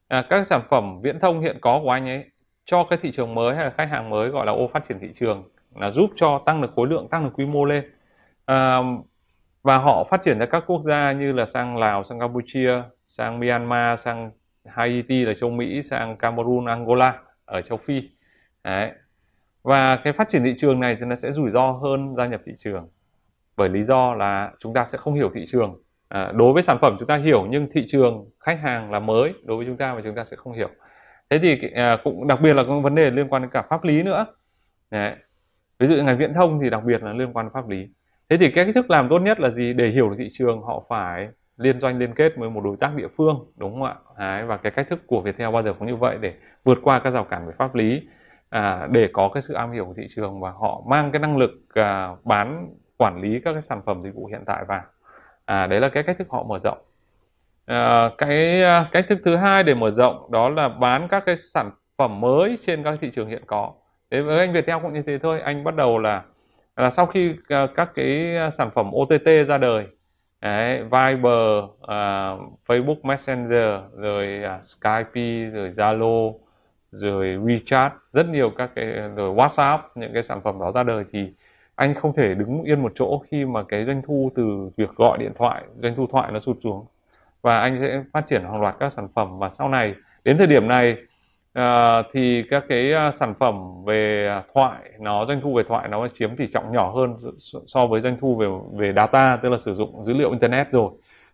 à, 0.09 0.23
các 0.31 0.47
sản 0.47 0.61
phẩm 0.71 1.01
viễn 1.03 1.21
thông 1.21 1.41
hiện 1.41 1.59
có 1.61 1.81
của 1.83 1.91
anh 1.91 2.09
ấy 2.09 2.25
cho 2.65 2.85
cái 2.85 2.99
thị 3.03 3.13
trường 3.17 3.35
mới 3.35 3.57
hay 3.57 3.65
là 3.65 3.71
khách 3.71 3.89
hàng 3.91 4.11
mới 4.11 4.29
gọi 4.29 4.47
là 4.47 4.53
ô 4.53 4.71
phát 4.73 4.85
triển 4.89 4.99
thị 5.01 5.09
trường 5.21 5.45
là 5.77 5.91
giúp 5.91 6.11
cho 6.17 6.43
tăng 6.47 6.61
được 6.63 6.71
khối 6.77 6.89
lượng 6.89 7.09
tăng 7.09 7.25
được 7.25 7.31
quy 7.35 7.47
mô 7.47 7.65
lên 7.65 7.85
à, 8.51 8.79
và 9.63 9.79
họ 9.79 10.05
phát 10.11 10.23
triển 10.25 10.39
ra 10.39 10.47
các 10.47 10.65
quốc 10.67 10.83
gia 10.87 11.13
như 11.13 11.33
là 11.33 11.47
sang 11.47 11.77
Lào 11.77 12.05
sang 12.05 12.21
Campuchia 12.21 12.83
sang 13.07 13.41
Myanmar 13.41 14.01
sang 14.01 14.31
Haiti 14.67 15.25
là 15.25 15.35
châu 15.41 15.51
Mỹ 15.51 15.83
sang 15.83 16.17
Cameroon 16.17 16.65
Angola 16.65 17.19
ở 17.45 17.63
châu 17.63 17.79
Phi. 17.79 18.11
Đấy. 18.65 18.91
và 19.63 19.97
cái 19.97 20.13
phát 20.13 20.29
triển 20.29 20.45
thị 20.45 20.55
trường 20.61 20.81
này 20.81 20.97
thì 21.01 21.07
nó 21.07 21.17
sẽ 21.17 21.33
rủi 21.33 21.51
ro 21.51 21.73
hơn 21.73 22.15
gia 22.17 22.27
nhập 22.27 22.41
thị 22.47 22.53
trường 22.59 22.89
bởi 23.57 23.69
lý 23.69 23.85
do 23.85 24.15
là 24.15 24.53
chúng 24.61 24.75
ta 24.75 24.87
sẽ 24.93 24.99
không 24.99 25.15
hiểu 25.15 25.31
thị 25.35 25.47
trường. 25.53 25.83
À, 26.09 26.33
đối 26.33 26.53
với 26.53 26.63
sản 26.63 26.79
phẩm 26.81 26.97
chúng 26.99 27.09
ta 27.09 27.17
hiểu 27.17 27.47
nhưng 27.51 27.69
thị 27.73 27.87
trường 27.93 28.31
khách 28.41 28.61
hàng 28.61 28.91
là 28.91 28.99
mới 28.99 29.35
đối 29.45 29.57
với 29.57 29.67
chúng 29.67 29.77
ta 29.77 29.95
và 29.95 30.01
chúng 30.05 30.15
ta 30.15 30.25
sẽ 30.25 30.37
không 30.37 30.53
hiểu. 30.53 30.69
Thế 31.31 31.39
thì 31.39 31.71
à, 31.75 31.99
cũng 32.05 32.27
đặc 32.27 32.41
biệt 32.41 32.55
là 32.55 32.63
có 32.69 32.81
vấn 32.81 32.95
đề 32.95 33.11
liên 33.11 33.29
quan 33.29 33.43
đến 33.43 33.51
cả 33.51 33.63
pháp 33.63 33.85
lý 33.85 34.03
nữa. 34.03 34.27
Đấy. 34.91 35.15
ví 35.79 35.89
dụ 35.89 35.95
ngành 35.95 36.19
viễn 36.19 36.35
thông 36.35 36.61
thì 36.63 36.71
đặc 36.71 36.85
biệt 36.85 37.03
là 37.03 37.13
liên 37.13 37.33
quan 37.33 37.47
đến 37.47 37.53
pháp 37.53 37.69
lý 37.69 37.89
thế 38.31 38.37
thì 38.37 38.51
cái 38.51 38.65
cách 38.65 38.75
thức 38.75 38.91
làm 38.91 39.09
tốt 39.09 39.19
nhất 39.19 39.41
là 39.41 39.51
gì? 39.51 39.73
Để 39.73 39.89
hiểu 39.89 40.11
được 40.11 40.17
thị 40.19 40.31
trường 40.33 40.63
họ 40.63 40.83
phải 40.89 41.29
liên 41.57 41.81
doanh 41.81 41.99
liên 41.99 42.15
kết 42.15 42.33
với 42.37 42.51
một 42.51 42.61
đối 42.65 42.77
tác 42.77 42.95
địa 42.97 43.09
phương 43.17 43.45
đúng 43.57 43.73
không 43.73 43.83
ạ? 43.83 43.95
Đấy, 44.19 44.45
và 44.45 44.57
cái 44.57 44.73
cách 44.73 44.87
thức 44.91 45.07
của 45.07 45.21
Viettel 45.21 45.51
bao 45.51 45.63
giờ 45.63 45.73
cũng 45.79 45.89
như 45.89 45.97
vậy 45.97 46.19
để 46.21 46.35
vượt 46.65 46.79
qua 46.83 46.99
các 46.99 47.11
rào 47.11 47.25
cản 47.25 47.47
về 47.47 47.53
pháp 47.59 47.75
lý 47.75 48.03
à, 48.51 48.89
để 48.91 49.09
có 49.13 49.31
cái 49.35 49.43
sự 49.43 49.55
am 49.55 49.73
hiểu 49.73 49.85
của 49.85 49.95
thị 49.97 50.09
trường 50.17 50.41
và 50.41 50.51
họ 50.51 50.83
mang 50.87 51.13
cái 51.13 51.21
năng 51.21 51.37
lực 51.37 51.51
à, 51.75 52.09
bán 52.25 52.69
quản 52.97 53.21
lý 53.21 53.41
các 53.45 53.53
cái 53.53 53.63
sản 53.63 53.83
phẩm 53.87 54.03
dịch 54.03 54.15
vụ 54.15 54.27
hiện 54.27 54.43
tại 54.47 54.65
vào. 54.65 54.83
À, 55.45 55.67
đấy 55.67 55.81
là 55.81 55.89
cái 55.89 56.03
cách 56.03 56.19
thức 56.19 56.29
họ 56.31 56.43
mở 56.43 56.59
rộng. 56.59 56.79
À, 57.67 58.11
cái 58.19 58.63
à, 58.63 58.89
cách 58.93 59.05
thức 59.09 59.19
thứ 59.25 59.37
hai 59.37 59.63
để 59.63 59.75
mở 59.75 59.91
rộng 59.91 60.31
đó 60.31 60.49
là 60.49 60.69
bán 60.69 61.09
các 61.09 61.23
cái 61.27 61.37
sản 61.37 61.71
phẩm 61.99 62.21
mới 62.21 62.59
trên 62.67 62.83
các 62.83 62.99
thị 63.01 63.11
trường 63.15 63.29
hiện 63.29 63.43
có. 63.47 63.73
Thế 64.11 64.21
với 64.21 64.39
anh 64.39 64.53
Viettel 64.53 64.79
cũng 64.83 64.93
như 64.93 65.03
thế 65.03 65.19
thôi 65.19 65.41
anh 65.41 65.65
bắt 65.65 65.77
đầu 65.77 65.99
là 65.99 66.23
là 66.77 66.91
sau 66.91 67.07
khi 67.07 67.35
ờ, 67.49 67.67
các 67.67 67.91
cái 67.95 68.37
ờ, 68.37 68.51
sản 68.51 68.71
phẩm 68.75 68.91
OTT 68.91 69.27
ra 69.49 69.59
đời 69.59 69.87
Đấy, 70.41 70.83
Viber, 70.83 71.65
uh, 71.65 72.59
Facebook 72.67 72.97
Messenger, 73.03 73.81
rồi 73.97 74.43
uh, 74.59 74.65
Skype, 74.65 75.51
rồi 75.51 75.71
Zalo, 75.77 76.35
rồi 76.93 77.27
WeChat, 77.37 77.91
rất 78.13 78.29
nhiều 78.29 78.51
các 78.51 78.71
cái 78.75 78.85
rồi 79.17 79.35
WhatsApp, 79.35 79.79
những 79.95 80.11
cái 80.15 80.23
sản 80.23 80.41
phẩm 80.45 80.61
đó 80.61 80.73
ra 80.73 80.83
đời 80.83 81.05
thì 81.13 81.33
anh 81.75 81.95
không 81.95 82.13
thể 82.15 82.35
đứng 82.35 82.63
yên 82.63 82.83
một 82.83 82.93
chỗ 82.95 83.19
khi 83.31 83.45
mà 83.45 83.63
cái 83.69 83.85
doanh 83.85 84.03
thu 84.07 84.31
từ 84.35 84.71
việc 84.77 84.91
gọi 84.97 85.19
điện 85.19 85.33
thoại, 85.39 85.63
doanh 85.83 85.95
thu 85.97 86.07
thoại 86.07 86.33
nó 86.33 86.41
sụt 86.41 86.57
xuống. 86.63 86.87
Và 87.43 87.61
anh 87.61 87.79
sẽ 87.81 88.03
phát 88.13 88.27
triển 88.27 88.43
hàng 88.43 88.61
loạt 88.61 88.77
các 88.81 88.93
sản 88.93 89.09
phẩm. 89.15 89.39
Và 89.39 89.49
sau 89.49 89.69
này 89.69 89.95
đến 90.25 90.39
thời 90.39 90.47
điểm 90.47 90.69
này 90.69 90.97
à, 91.53 92.03
thì 92.13 92.45
các 92.51 92.65
cái 92.69 92.93
à, 92.93 93.13
sản 93.13 93.35
phẩm 93.41 93.85
về 93.85 94.29
thoại 94.55 94.91
nó 95.01 95.27
doanh 95.27 95.41
thu 95.41 95.55
về 95.55 95.63
thoại 95.69 95.89
nó 95.89 96.09
chiếm 96.09 96.37
tỷ 96.37 96.47
trọng 96.47 96.73
nhỏ 96.73 96.93
hơn 96.97 97.17
so 97.67 97.87
với 97.87 98.01
doanh 98.01 98.17
thu 98.21 98.37
về 98.37 98.47
về 98.73 98.93
data 98.97 99.39
tức 99.43 99.49
là 99.49 99.59
sử 99.59 99.75
dụng 99.75 100.05
dữ 100.05 100.13
liệu 100.15 100.31
internet 100.31 100.73
rồi. 100.73 100.93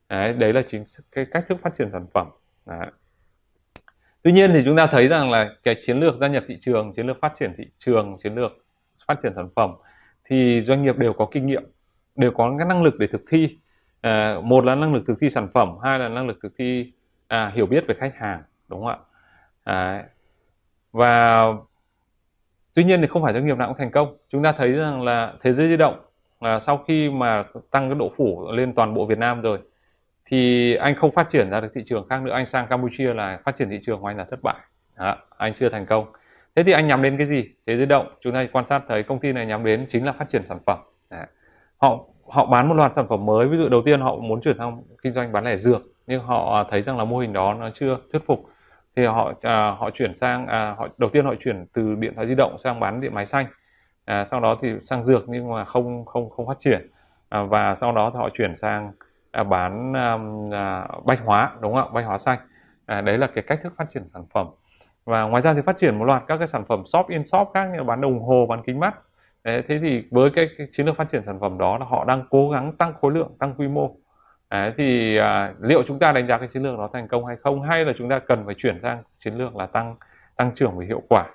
Đấy, 0.09 0.33
đấy 0.33 0.53
là 0.53 0.63
chính 0.71 0.85
cái 1.13 1.27
cách 1.31 1.45
thức 1.49 1.59
phát 1.63 1.73
triển 1.79 1.89
sản 1.93 2.07
phẩm. 2.15 2.27
Đấy. 2.67 2.87
tuy 4.23 4.33
nhiên 4.33 4.51
thì 4.53 4.63
chúng 4.65 4.77
ta 4.77 4.87
thấy 4.87 5.09
rằng 5.09 5.31
là 5.31 5.51
cái 5.63 5.77
chiến 5.87 6.01
lược 6.01 6.17
gia 6.21 6.29
nhập 6.29 6.45
thị 6.49 6.59
trường 6.63 6.93
chiến 6.97 7.07
lược 7.07 7.21
phát 7.21 7.33
triển 7.41 7.55
thị 7.59 7.65
trường 7.79 8.19
chiến 8.23 8.35
lược 8.35 8.53
phát 9.09 9.19
triển 9.23 9.33
sản 9.37 9.49
phẩm 9.57 9.71
thì 10.25 10.63
doanh 10.67 10.83
nghiệp 10.83 10.99
đều 10.99 11.13
có 11.13 11.27
kinh 11.33 11.47
nghiệm 11.47 11.63
đều 12.17 12.31
có 12.31 12.55
cái 12.59 12.67
năng 12.69 12.83
lực 12.83 12.99
để 12.99 13.07
thực 13.07 13.23
thi. 13.31 13.59
À, 14.01 14.37
một 14.43 14.65
là 14.65 14.75
năng 14.75 14.95
lực 14.95 15.05
thực 15.07 15.15
thi 15.21 15.31
sản 15.31 15.49
phẩm 15.55 15.69
hai 15.83 15.99
là 15.99 16.09
năng 16.09 16.27
lực 16.27 16.39
thực 16.43 16.53
thi 16.59 16.93
à, 17.29 17.53
hiểu 17.55 17.67
biết 17.67 17.85
về 17.89 17.95
khách 17.99 18.15
hàng 18.17 18.43
đúng 18.69 18.81
không 18.81 18.89
ạ? 18.89 18.99
À, 19.67 20.05
và 20.93 21.45
tuy 22.75 22.85
nhiên 22.85 23.01
thì 23.01 23.07
không 23.07 23.23
phải 23.23 23.33
doanh 23.33 23.47
nghiệp 23.47 23.57
nào 23.57 23.69
cũng 23.69 23.77
thành 23.79 23.91
công. 23.91 24.17
Chúng 24.31 24.43
ta 24.43 24.53
thấy 24.53 24.73
rằng 24.73 25.03
là 25.03 25.33
thế 25.43 25.53
giới 25.53 25.69
di 25.69 25.77
động 25.77 26.01
à, 26.41 26.61
sau 26.61 26.79
khi 26.79 27.11
mà 27.11 27.45
tăng 27.71 27.89
cái 27.89 27.99
độ 27.99 28.13
phủ 28.17 28.51
lên 28.53 28.75
toàn 28.75 28.95
bộ 28.95 29.07
Việt 29.07 29.19
Nam 29.19 29.41
rồi 29.43 29.59
thì 30.25 30.75
anh 30.75 30.95
không 30.95 31.11
phát 31.11 31.31
triển 31.31 31.51
ra 31.51 31.61
được 31.61 31.69
thị 31.75 31.81
trường 31.87 32.07
khác 32.09 32.23
nữa. 32.23 32.33
Anh 32.33 32.47
sang 32.47 32.67
Campuchia 32.67 33.15
là 33.15 33.39
phát 33.45 33.57
triển 33.57 33.71
thị 33.71 33.81
trường 33.87 34.01
của 34.01 34.07
anh 34.07 34.17
là 34.17 34.25
thất 34.25 34.43
bại. 34.43 34.57
Đó, 34.97 35.17
anh 35.37 35.53
chưa 35.59 35.69
thành 35.69 35.87
công. 35.87 36.07
Thế 36.57 36.63
thì 36.63 36.73
anh 36.73 36.87
nhắm 36.87 37.03
đến 37.03 37.17
cái 37.19 37.27
gì? 37.27 37.45
Thế 37.67 37.77
giới 37.77 37.87
động. 37.87 38.07
Chúng 38.21 38.33
ta 38.33 38.47
quan 38.53 38.65
sát 38.69 38.83
thấy 38.89 39.03
công 39.03 39.19
ty 39.19 39.33
này 39.33 39.47
nhắm 39.47 39.65
đến 39.65 39.87
chính 39.91 40.05
là 40.05 40.13
phát 40.13 40.29
triển 40.33 40.43
sản 40.49 40.59
phẩm. 40.67 40.79
Đấy. 41.11 41.27
họ 41.77 41.99
họ 42.29 42.47
bán 42.47 42.69
một 42.69 42.75
loạt 42.75 42.93
sản 42.97 43.07
phẩm 43.09 43.27
mới. 43.27 43.49
Ví 43.49 43.59
dụ 43.59 43.69
đầu 43.69 43.83
tiên 43.85 44.01
họ 44.01 44.17
muốn 44.17 44.41
chuyển 44.41 44.59
sang 44.59 44.83
kinh 45.03 45.13
doanh 45.13 45.33
bán 45.33 45.45
lẻ 45.45 45.57
dược 45.57 45.83
nhưng 46.07 46.23
họ 46.23 46.67
thấy 46.71 46.83
rằng 46.83 46.99
là 46.99 47.05
mô 47.05 47.19
hình 47.19 47.33
đó 47.33 47.55
nó 47.55 47.71
chưa 47.75 47.99
thuyết 48.13 48.23
phục 48.27 48.47
thì 48.97 49.05
họ 49.05 49.33
à, 49.43 49.71
họ 49.79 49.91
chuyển 49.91 50.15
sang 50.15 50.47
à, 50.47 50.75
họ 50.79 50.89
đầu 50.99 51.11
tiên 51.11 51.25
họ 51.25 51.35
chuyển 51.45 51.67
từ 51.73 51.95
điện 51.95 52.13
thoại 52.15 52.27
di 52.27 52.35
động 52.35 52.57
sang 52.59 52.81
bán 52.81 53.01
điện 53.01 53.15
máy 53.15 53.27
xanh. 53.27 53.47
À, 54.05 54.25
sau 54.25 54.41
đó 54.41 54.59
thì 54.63 54.69
sang 54.83 55.05
dược 55.05 55.29
nhưng 55.29 55.51
mà 55.51 55.65
không 55.65 56.05
không 56.05 56.31
không 56.31 56.47
phát 56.47 56.61
triển. 56.61 56.91
À, 57.29 57.43
và 57.43 57.75
sau 57.75 57.93
đó 57.93 58.11
thì 58.13 58.19
họ 58.19 58.29
chuyển 58.35 58.57
sang 58.57 58.93
à, 59.33 59.45
bán 59.45 59.97
à, 59.97 60.19
à, 60.53 60.89
bách 61.05 61.21
hóa 61.25 61.51
đúng 61.61 61.75
không 61.75 61.89
ạ? 61.89 61.93
Bách 61.95 62.07
hóa 62.07 62.19
xanh. 62.19 62.39
À, 62.87 63.01
đấy 63.01 63.19
là 63.19 63.27
cái 63.27 63.45
cách 63.47 63.61
thức 63.63 63.73
phát 63.77 63.87
triển 63.91 64.03
sản 64.15 64.25
phẩm. 64.35 64.47
Và 65.05 65.23
ngoài 65.23 65.43
ra 65.43 65.55
thì 65.55 65.61
phát 65.61 65.79
triển 65.79 65.99
một 65.99 66.05
loạt 66.05 66.23
các 66.27 66.37
cái 66.39 66.49
sản 66.49 66.65
phẩm 66.69 66.83
shop 66.87 67.09
in 67.09 67.27
shop 67.27 67.51
khác 67.55 67.69
như 67.73 67.79
là 67.79 67.85
bán 67.85 68.01
đồng 68.01 68.21
hồ 68.23 68.47
bán 68.47 68.63
kính 68.67 68.81
mắt. 68.81 68.95
Đấy, 69.45 69.63
thế 69.69 69.79
thì 69.83 70.05
với 70.11 70.31
cái, 70.31 70.49
cái 70.59 70.67
chiến 70.73 70.87
lược 70.87 70.97
phát 70.97 71.09
triển 71.13 71.23
sản 71.27 71.41
phẩm 71.41 71.59
đó 71.59 71.79
là 71.79 71.87
họ 71.87 72.05
đang 72.05 72.23
cố 72.31 72.51
gắng 72.51 72.73
tăng 72.73 72.95
khối 73.01 73.13
lượng 73.13 73.37
tăng 73.39 73.55
quy 73.55 73.69
mô. 73.69 73.97
Đấy, 74.51 74.73
thì 74.77 75.17
à, 75.17 75.55
liệu 75.61 75.83
chúng 75.89 75.99
ta 75.99 76.13
đánh 76.13 76.27
giá 76.27 76.39
cái 76.39 76.49
chiến 76.53 76.63
lược 76.63 76.79
đó 76.79 76.91
thành 76.93 77.09
công 77.09 77.27
hay 77.27 77.37
không 77.37 77.63
hay 77.63 77.85
là 77.85 77.93
chúng 77.99 78.09
ta 78.09 78.19
cần 78.19 78.43
phải 78.47 78.55
chuyển 78.59 78.79
sang 78.83 79.03
chiến 79.25 79.35
lược 79.35 79.57
là 79.57 79.67
tăng 79.67 79.97
tăng 80.37 80.51
trưởng 80.55 80.79
về 80.79 80.87
hiệu 80.87 81.03
quả? 81.09 81.27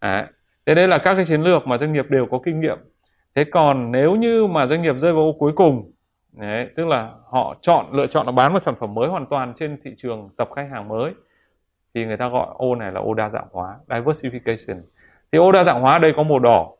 Đấy. 0.00 0.24
thế 0.66 0.74
đây 0.74 0.88
là 0.88 0.98
các 0.98 1.14
cái 1.14 1.24
chiến 1.28 1.42
lược 1.42 1.66
mà 1.66 1.78
doanh 1.78 1.92
nghiệp 1.92 2.06
đều 2.08 2.26
có 2.26 2.38
kinh 2.44 2.60
nghiệm. 2.60 2.78
Thế 3.34 3.44
còn 3.44 3.92
nếu 3.92 4.16
như 4.16 4.46
mà 4.46 4.66
doanh 4.66 4.82
nghiệp 4.82 4.94
rơi 4.98 5.12
vào 5.12 5.22
ô 5.22 5.32
cuối 5.38 5.52
cùng 5.56 5.92
đấy, 6.32 6.68
tức 6.76 6.86
là 6.86 7.10
họ 7.30 7.56
chọn 7.62 7.86
lựa 7.92 8.06
chọn 8.06 8.26
là 8.26 8.32
bán 8.32 8.52
một 8.52 8.62
sản 8.62 8.74
phẩm 8.80 8.94
mới 8.94 9.08
hoàn 9.08 9.26
toàn 9.26 9.54
trên 9.58 9.78
thị 9.84 9.94
trường 9.98 10.30
tập 10.36 10.48
khách 10.56 10.68
hàng 10.70 10.88
mới 10.88 11.12
thì 11.94 12.04
người 12.04 12.16
ta 12.16 12.28
gọi 12.28 12.46
ô 12.54 12.74
này 12.74 12.92
là 12.92 13.00
ô 13.00 13.14
đa 13.14 13.28
dạng 13.30 13.46
hóa 13.52 13.76
diversification. 13.88 14.80
Thì 15.32 15.38
ô 15.38 15.52
đa 15.52 15.64
dạng 15.64 15.80
hóa 15.80 15.98
đây 15.98 16.12
có 16.16 16.22
màu 16.22 16.38
đỏ 16.38 16.70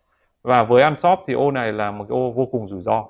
và 0.43 0.63
với 0.63 0.83
Unshop 0.83 1.19
thì 1.27 1.35
ô 1.35 1.51
này 1.51 1.73
là 1.73 1.91
một 1.91 2.05
cái 2.09 2.15
ô 2.15 2.31
vô 2.31 2.47
cùng 2.47 2.69
rủi 2.69 2.83
ro 2.83 3.05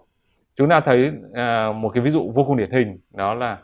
chúng 0.59 0.69
ta 0.69 0.81
thấy 0.81 1.13
à, 1.35 1.73
một 1.73 1.91
cái 1.95 2.03
ví 2.03 2.11
dụ 2.11 2.33
vô 2.35 2.45
cùng 2.45 2.57
điển 2.57 2.71
hình 2.71 2.99
đó 3.15 3.35
là 3.35 3.59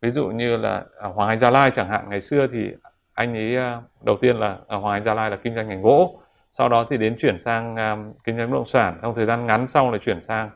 ví 0.00 0.10
dụ 0.10 0.26
như 0.26 0.56
là 0.56 0.84
à, 1.00 1.08
Hoàng 1.08 1.28
Anh 1.28 1.40
Gia 1.40 1.50
Lai 1.50 1.70
chẳng 1.74 1.88
hạn. 1.88 2.10
Ngày 2.10 2.20
xưa 2.20 2.46
thì 2.52 2.70
anh 3.14 3.34
ấy 3.34 3.56
à, 3.56 3.82
đầu 4.02 4.16
tiên 4.20 4.36
là 4.36 4.56
à, 4.68 4.76
Hoàng 4.76 4.94
Anh 4.94 5.04
Gia 5.04 5.14
Lai 5.14 5.30
là 5.30 5.36
kinh 5.36 5.54
doanh 5.54 5.68
ngành 5.68 5.82
gỗ 5.82 6.20
sau 6.50 6.68
đó 6.68 6.86
thì 6.90 6.96
đến 6.96 7.16
chuyển 7.18 7.38
sang 7.38 7.76
um, 7.76 8.12
kinh 8.24 8.36
doanh 8.36 8.50
bất 8.50 8.56
động 8.56 8.66
sản. 8.66 8.98
Trong 9.02 9.14
thời 9.14 9.26
gian 9.26 9.46
ngắn 9.46 9.68
sau 9.68 9.92
là 9.92 9.98
chuyển 9.98 10.22
sang 10.22 10.50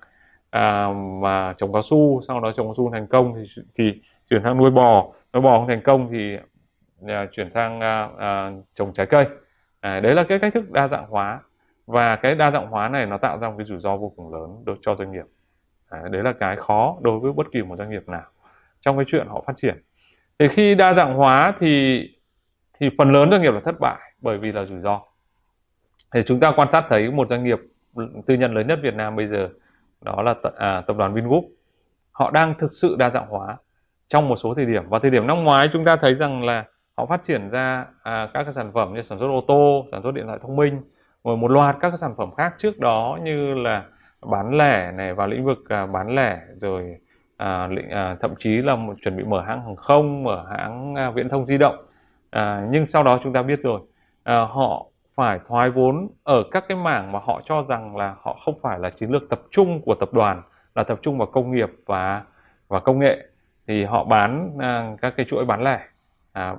mà 0.53 0.93
mà 0.93 1.55
trồng 1.59 1.73
cao 1.73 1.83
su 1.83 2.21
sau 2.27 2.41
đó 2.41 2.53
trồng 2.57 2.67
cao 2.67 2.75
su 2.77 2.91
thành 2.93 3.07
công 3.07 3.35
thì, 3.35 3.63
thì 3.75 4.01
chuyển 4.31 4.43
sang 4.43 4.59
nuôi 4.59 4.71
bò. 4.71 5.13
Nuôi 5.35 5.43
bò 5.43 5.59
không 5.59 5.69
thành 5.69 5.83
công 5.83 6.09
thì 6.13 6.37
uh, 7.05 7.09
chuyển 7.33 7.51
sang 7.51 7.79
uh, 7.79 8.15
uh, 8.15 8.65
trồng 8.75 8.93
trái 8.95 9.07
cây. 9.07 9.27
À, 9.81 10.01
đấy 10.01 10.15
là 10.15 10.25
cái 10.25 10.39
cách 10.39 10.55
thức 10.55 10.71
đa 10.71 10.89
dạng 10.89 11.07
hóa. 11.09 11.41
Và 11.87 12.17
cái 12.17 12.35
đa 12.35 12.51
dạng 12.51 12.67
hóa 12.67 12.89
này 12.89 13.07
nó 13.07 13.19
tạo 13.19 13.39
ra 13.39 13.49
một 13.49 13.55
cái 13.59 13.67
rủi 13.67 13.81
ro 13.81 13.97
vô 13.97 14.13
cùng 14.17 14.33
lớn 14.33 14.63
đối 14.65 14.77
cho 14.83 14.95
doanh 14.95 15.13
nghiệp. 15.13 15.25
À, 15.93 16.03
đấy 16.11 16.23
là 16.23 16.33
cái 16.33 16.57
khó 16.57 16.97
đối 17.01 17.19
với 17.19 17.33
bất 17.33 17.47
kỳ 17.53 17.63
một 17.63 17.77
doanh 17.79 17.91
nghiệp 17.91 18.09
nào 18.09 18.23
trong 18.81 18.97
cái 18.97 19.05
chuyện 19.09 19.27
họ 19.29 19.45
phát 19.47 19.53
triển. 19.57 19.83
Thì 20.39 20.49
khi 20.49 20.75
đa 20.75 20.95
dạng 20.95 21.15
hóa 21.15 21.55
thì 21.59 22.03
thì 22.81 22.91
phần 22.99 23.13
lớn 23.13 23.31
doanh 23.31 23.43
nghiệp 23.43 23.55
là 23.55 23.61
thất 23.61 23.81
bại 23.81 23.99
bởi 24.21 24.39
vì 24.39 24.53
là 24.53 24.65
rủi 24.65 24.81
ro. 24.81 25.01
Thì 26.15 26.23
chúng 26.27 26.41
ta 26.41 26.53
quan 26.57 26.71
sát 26.71 26.85
thấy 26.89 27.11
một 27.11 27.29
doanh 27.29 27.45
nghiệp 27.45 27.59
tư 28.27 28.35
nhân 28.35 28.55
lớn 28.55 28.67
nhất 28.67 28.79
Việt 28.83 28.95
Nam 28.95 29.17
bây 29.17 29.27
giờ 29.27 29.49
đó 30.01 30.23
là 30.23 30.35
t- 30.43 30.51
à, 30.57 30.81
tập 30.87 30.97
đoàn 30.97 31.15
Vingroup. 31.15 31.45
Họ 32.13 32.31
đang 32.31 32.55
thực 32.59 32.73
sự 32.73 32.97
đa 32.99 33.11
dạng 33.11 33.29
hóa 33.29 33.57
trong 34.09 34.29
một 34.29 34.37
số 34.37 34.55
thời 34.55 34.67
điểm. 34.67 34.89
Và 34.89 34.99
thời 34.99 35.11
điểm 35.11 35.27
năm 35.27 35.45
ngoái 35.45 35.69
chúng 35.73 35.85
ta 35.85 35.97
thấy 35.97 36.15
rằng 36.15 36.45
là 36.45 36.65
họ 36.97 37.07
phát 37.07 37.25
triển 37.25 37.51
ra 37.51 37.87
à, 38.03 38.29
các 38.35 38.45
cái 38.45 38.55
sản 38.55 38.73
phẩm 38.75 38.95
như 38.95 39.03
sản 39.03 39.19
xuất 39.19 39.27
ô 39.27 39.41
tô 39.49 39.87
sản 39.91 40.03
xuất 40.03 40.15
điện 40.15 40.27
thoại 40.27 40.39
thông 40.43 40.57
minh 40.57 40.83
rồi 41.25 41.37
một 41.37 41.51
loạt 41.51 41.77
các 41.81 41.89
cái 41.89 41.99
sản 41.99 42.15
phẩm 42.17 42.31
khác 42.37 42.55
trước 42.59 42.79
đó 42.79 43.19
như 43.23 43.55
là 43.55 43.85
bán 44.31 44.55
lẻ 44.55 44.93
này 44.93 45.14
vào 45.14 45.26
lĩnh 45.26 45.45
vực 45.45 45.69
à, 45.69 45.87
bán 45.87 46.14
lẻ 46.14 46.41
rồi 46.61 46.97
à, 47.37 47.69
à, 47.91 48.17
thậm 48.21 48.35
chí 48.38 48.57
là 48.57 48.76
một, 48.76 48.95
chuẩn 49.02 49.17
bị 49.17 49.25
mở 49.25 49.43
hãng 49.43 49.62
hàng 49.64 49.76
không 49.76 50.23
mở 50.23 50.47
hãng 50.50 50.95
à, 50.95 51.11
viễn 51.11 51.29
thông 51.29 51.47
di 51.47 51.59
động. 51.59 51.76
À, 52.31 52.67
nhưng 52.71 52.87
sau 52.87 53.02
đó 53.02 53.19
chúng 53.25 53.33
ta 53.33 53.43
biết 53.43 53.61
rồi 53.62 53.81
à, 54.23 54.41
họ 54.41 54.87
phải 55.14 55.41
thoái 55.49 55.71
vốn 55.71 56.09
ở 56.25 56.43
các 56.50 56.64
cái 56.69 56.76
mảng 56.76 57.12
mà 57.12 57.19
họ 57.23 57.43
cho 57.45 57.64
rằng 57.69 57.97
là 57.97 58.14
họ 58.23 58.41
không 58.45 58.59
phải 58.62 58.79
là 58.79 58.91
chiến 58.91 59.11
lược 59.11 59.23
tập 59.31 59.41
trung 59.50 59.81
của 59.83 59.95
tập 59.95 60.09
đoàn 60.12 60.43
là 60.75 60.85
tập 60.85 60.99
trung 61.02 61.19
vào 61.19 61.26
công 61.26 61.50
nghiệp 61.50 61.71
và 61.87 62.23
và 62.69 62.81
công 62.81 62.99
nghệ. 62.99 63.29
Thì 63.67 63.85
họ 63.85 64.05
bán 64.05 64.59
à, 64.59 64.97
các 65.02 65.14
cái 65.17 65.26
chuỗi 65.29 65.45
bán 65.45 65.62
lẻ 65.62 65.81
à, 66.33 66.57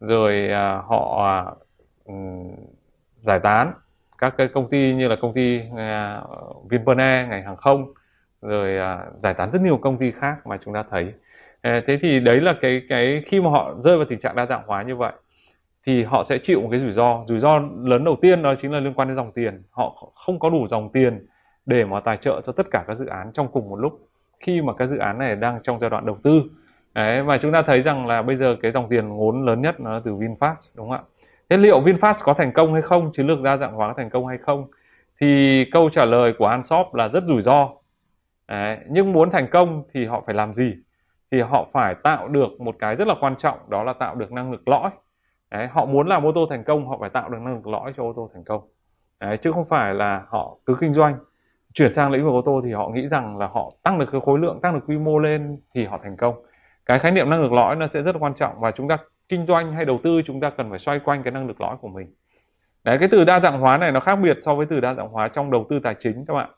rồi 0.00 0.48
à, 0.52 0.82
họ 0.86 1.24
à, 1.26 1.36
giải 3.20 3.40
tán 3.40 3.72
các 4.20 4.34
cái 4.38 4.48
công 4.48 4.70
ty 4.70 4.94
như 4.94 5.08
là 5.08 5.16
công 5.16 5.34
ty 5.34 5.60
à, 5.76 6.22
Vinpearl 6.70 7.00
ngành 7.00 7.44
hàng 7.44 7.56
không 7.56 7.92
rồi 8.42 8.78
à, 8.78 9.04
giải 9.22 9.34
tán 9.34 9.50
rất 9.50 9.62
nhiều 9.62 9.76
công 9.76 9.96
ty 9.98 10.10
khác 10.10 10.46
mà 10.46 10.58
chúng 10.64 10.74
ta 10.74 10.84
thấy. 10.90 11.12
À, 11.60 11.80
thế 11.86 11.98
thì 12.02 12.20
đấy 12.20 12.40
là 12.40 12.54
cái 12.60 12.82
cái 12.88 13.22
khi 13.26 13.40
mà 13.40 13.50
họ 13.50 13.74
rơi 13.84 13.96
vào 13.96 14.06
tình 14.08 14.20
trạng 14.20 14.36
đa 14.36 14.46
dạng 14.46 14.62
hóa 14.66 14.82
như 14.82 14.96
vậy 14.96 15.12
thì 15.86 16.02
họ 16.04 16.24
sẽ 16.24 16.38
chịu 16.38 16.60
một 16.60 16.68
cái 16.70 16.80
rủi 16.80 16.92
ro. 16.92 17.24
Rủi 17.28 17.40
ro 17.40 17.58
lớn 17.82 18.04
đầu 18.04 18.16
tiên 18.22 18.42
đó 18.42 18.54
chính 18.62 18.72
là 18.72 18.80
liên 18.80 18.94
quan 18.94 19.08
đến 19.08 19.16
dòng 19.16 19.32
tiền. 19.32 19.62
Họ 19.70 20.12
không 20.14 20.38
có 20.38 20.50
đủ 20.50 20.68
dòng 20.68 20.92
tiền 20.92 21.26
để 21.66 21.84
mà 21.84 22.00
tài 22.00 22.16
trợ 22.16 22.40
cho 22.44 22.52
tất 22.52 22.66
cả 22.70 22.84
các 22.86 22.94
dự 22.94 23.06
án 23.06 23.32
trong 23.34 23.48
cùng 23.52 23.70
một 23.70 23.76
lúc 23.76 24.08
khi 24.40 24.62
mà 24.62 24.72
các 24.74 24.86
dự 24.86 24.98
án 24.98 25.18
này 25.18 25.36
đang 25.36 25.60
trong 25.62 25.80
giai 25.80 25.90
đoạn 25.90 26.06
đầu 26.06 26.18
tư. 26.22 26.42
Đấy, 26.94 27.22
và 27.22 27.38
chúng 27.38 27.52
ta 27.52 27.62
thấy 27.62 27.82
rằng 27.82 28.06
là 28.06 28.22
bây 28.22 28.36
giờ 28.36 28.56
cái 28.62 28.72
dòng 28.72 28.88
tiền 28.88 29.08
ngốn 29.08 29.46
lớn 29.46 29.62
nhất 29.62 29.80
nó 29.80 29.92
là 29.92 30.00
từ 30.04 30.14
VinFast 30.14 30.54
đúng 30.76 30.88
không 30.88 30.96
ạ? 30.96 31.02
Thế 31.50 31.56
liệu 31.56 31.80
VinFast 31.80 32.14
có 32.22 32.34
thành 32.34 32.52
công 32.52 32.72
hay 32.72 32.82
không, 32.82 33.12
chiến 33.12 33.26
lược 33.26 33.42
đa 33.42 33.56
dạng 33.56 33.74
hóa 33.74 33.88
có 33.88 33.94
thành 33.96 34.10
công 34.10 34.26
hay 34.26 34.38
không? 34.38 34.66
Thì 35.20 35.64
câu 35.72 35.90
trả 35.90 36.04
lời 36.04 36.34
của 36.38 36.46
Anshop 36.46 36.94
là 36.94 37.08
rất 37.08 37.24
rủi 37.26 37.42
ro. 37.42 37.68
Đấy, 38.48 38.78
nhưng 38.88 39.12
muốn 39.12 39.30
thành 39.30 39.46
công 39.52 39.82
thì 39.94 40.04
họ 40.06 40.22
phải 40.26 40.34
làm 40.34 40.54
gì? 40.54 40.74
Thì 41.30 41.40
họ 41.40 41.66
phải 41.72 41.94
tạo 41.94 42.28
được 42.28 42.60
một 42.60 42.76
cái 42.78 42.96
rất 42.96 43.08
là 43.08 43.14
quan 43.20 43.36
trọng 43.36 43.58
đó 43.68 43.84
là 43.84 43.92
tạo 43.92 44.14
được 44.14 44.32
năng 44.32 44.52
lực 44.52 44.68
lõi. 44.68 44.90
Đấy, 45.50 45.66
họ 45.66 45.84
muốn 45.84 46.08
làm 46.08 46.26
ô 46.26 46.32
tô 46.32 46.46
thành 46.50 46.64
công 46.64 46.88
họ 46.88 46.96
phải 47.00 47.10
tạo 47.10 47.28
được 47.28 47.38
năng 47.40 47.54
lực 47.54 47.66
lõi 47.66 47.92
cho 47.96 48.02
ô 48.02 48.12
tô 48.16 48.30
thành 48.34 48.44
công. 48.44 48.62
Đấy, 49.20 49.36
chứ 49.36 49.52
không 49.52 49.68
phải 49.68 49.94
là 49.94 50.22
họ 50.28 50.56
cứ 50.66 50.76
kinh 50.80 50.94
doanh 50.94 51.14
chuyển 51.74 51.94
sang 51.94 52.10
lĩnh 52.10 52.24
vực 52.24 52.32
ô 52.32 52.42
tô 52.42 52.60
thì 52.64 52.72
họ 52.72 52.88
nghĩ 52.88 53.08
rằng 53.08 53.38
là 53.38 53.46
họ 53.46 53.70
tăng 53.82 53.98
được 53.98 54.08
cái 54.12 54.20
khối 54.24 54.38
lượng 54.38 54.60
tăng 54.60 54.74
được 54.74 54.80
quy 54.86 54.98
mô 54.98 55.18
lên 55.18 55.58
thì 55.74 55.84
họ 55.84 55.98
thành 56.02 56.16
công 56.16 56.34
cái 56.86 56.98
khái 56.98 57.12
niệm 57.12 57.30
năng 57.30 57.42
lực 57.42 57.52
lõi 57.52 57.76
nó 57.76 57.86
sẽ 57.86 58.02
rất 58.02 58.16
quan 58.20 58.34
trọng 58.34 58.60
và 58.60 58.70
chúng 58.70 58.88
ta 58.88 58.98
kinh 59.30 59.46
doanh 59.46 59.72
hay 59.72 59.84
đầu 59.84 60.00
tư 60.04 60.22
chúng 60.26 60.40
ta 60.40 60.50
cần 60.50 60.70
phải 60.70 60.78
xoay 60.78 60.98
quanh 60.98 61.22
cái 61.22 61.32
năng 61.32 61.46
lực 61.46 61.60
lõi 61.60 61.76
của 61.80 61.88
mình. 61.88 62.14
Đấy 62.84 62.98
cái 62.98 63.08
từ 63.12 63.24
đa 63.24 63.40
dạng 63.40 63.60
hóa 63.60 63.78
này 63.78 63.92
nó 63.92 64.00
khác 64.00 64.16
biệt 64.16 64.38
so 64.42 64.54
với 64.54 64.66
từ 64.66 64.80
đa 64.80 64.94
dạng 64.94 65.08
hóa 65.08 65.28
trong 65.28 65.50
đầu 65.50 65.66
tư 65.70 65.78
tài 65.78 65.94
chính 66.00 66.24
các 66.26 66.34
bạn. 66.34 66.50